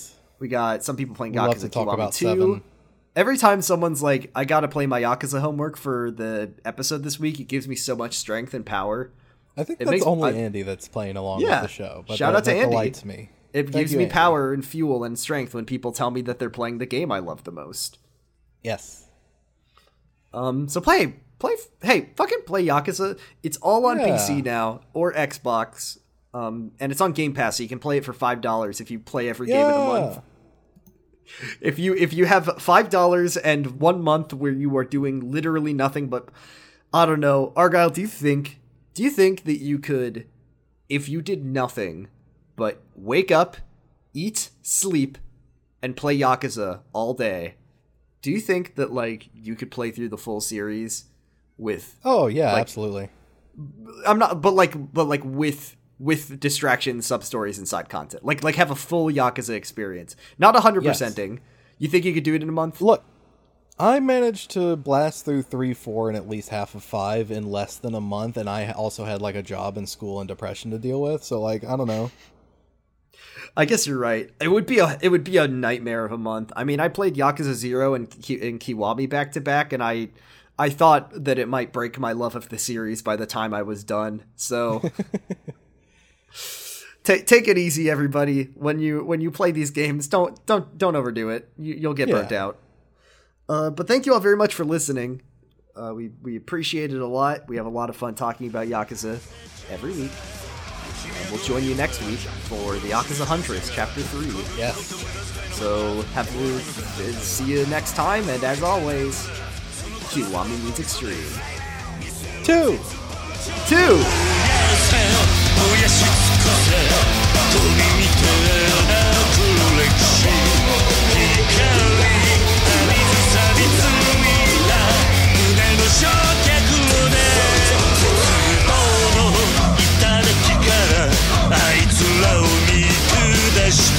[0.40, 2.24] we got some people playing Yakuza to talk Kiwami about 2.
[2.26, 2.62] Seven.
[3.16, 7.38] Every time someone's like, I gotta play my Yakuza homework for the episode this week,
[7.38, 9.12] it gives me so much strength and power.
[9.56, 11.62] I think It that's makes- only I- Andy that's playing along Yeah.
[11.62, 12.04] with the show.
[12.08, 12.70] But Shout that, out to that Andy.
[12.70, 13.30] delights me.
[13.52, 14.12] It Thank gives you, me Andy.
[14.12, 17.20] power and fuel and strength when people tell me that they're playing the game I
[17.20, 17.98] love the most.
[18.64, 19.04] Yes.
[20.32, 21.14] Um, so play,
[21.44, 23.18] play, hey, fucking play Yakuza.
[23.42, 24.16] It's all on Yeah.
[24.16, 25.98] PC now or Xbox,
[26.32, 28.90] um, and it's on Game Pass, so you can play it for five dollars if
[28.90, 30.20] you play every game in a month.
[31.60, 35.72] If you if you have five dollars and one month where you are doing literally
[35.72, 36.28] nothing but,
[36.92, 38.60] I don't know, Argyle, do you think
[38.92, 40.26] do you think that you could,
[40.88, 42.08] if you did nothing,
[42.56, 43.56] but wake up,
[44.12, 45.18] eat, sleep,
[45.82, 47.54] and play Yakuza all day?
[48.22, 51.06] Do you think that like you could play through the full series
[51.58, 53.08] with Oh yeah, Like- absolutely.
[54.06, 58.24] I'm not but like but like with with distractions, sub stories, and side content.
[58.24, 60.16] Like like have a full Yakuza experience.
[60.38, 61.40] Not hundred percenting.
[61.78, 62.80] You think you could do it in a month?
[62.80, 63.04] Look,
[63.78, 67.76] I managed to blast through three, four, and at least half of five in less
[67.76, 70.78] than a month, and I also had like a job and school and depression to
[70.78, 71.22] deal with.
[71.22, 72.10] So like, I don't know.
[73.56, 74.30] I guess you're right.
[74.40, 76.52] It would be a it would be a nightmare of a month.
[76.56, 80.08] I mean, I played Yakuza Zero and Ki- and Kiwami back to back, and I
[80.58, 83.62] I thought that it might break my love of the series by the time I
[83.62, 84.22] was done.
[84.36, 84.82] So.
[87.02, 88.44] Take, take it easy, everybody.
[88.54, 91.50] When you when you play these games, don't don't don't overdo it.
[91.58, 92.14] You, you'll get Yeah.
[92.14, 92.58] burnt out.
[93.46, 95.20] Uh, but thank you all very much for listening.
[95.76, 97.46] Uh, we we appreciate it a lot.
[97.46, 99.16] We have a lot of fun talking about Yakuza
[99.70, 100.12] every week.
[101.20, 104.32] And we'll join you next week for the Yakuza Huntress, Chapter Three.
[104.56, 104.78] Yes.
[105.58, 108.26] So have to see you next time.
[108.30, 109.28] And as always,
[110.14, 111.16] Kiwami means extreme.
[112.44, 112.78] Two.
[113.66, 113.98] Two.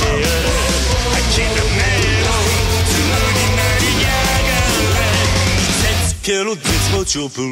[0.06, 0.45] 燃
[6.26, 7.52] Quelle autre bête, moi, tu peux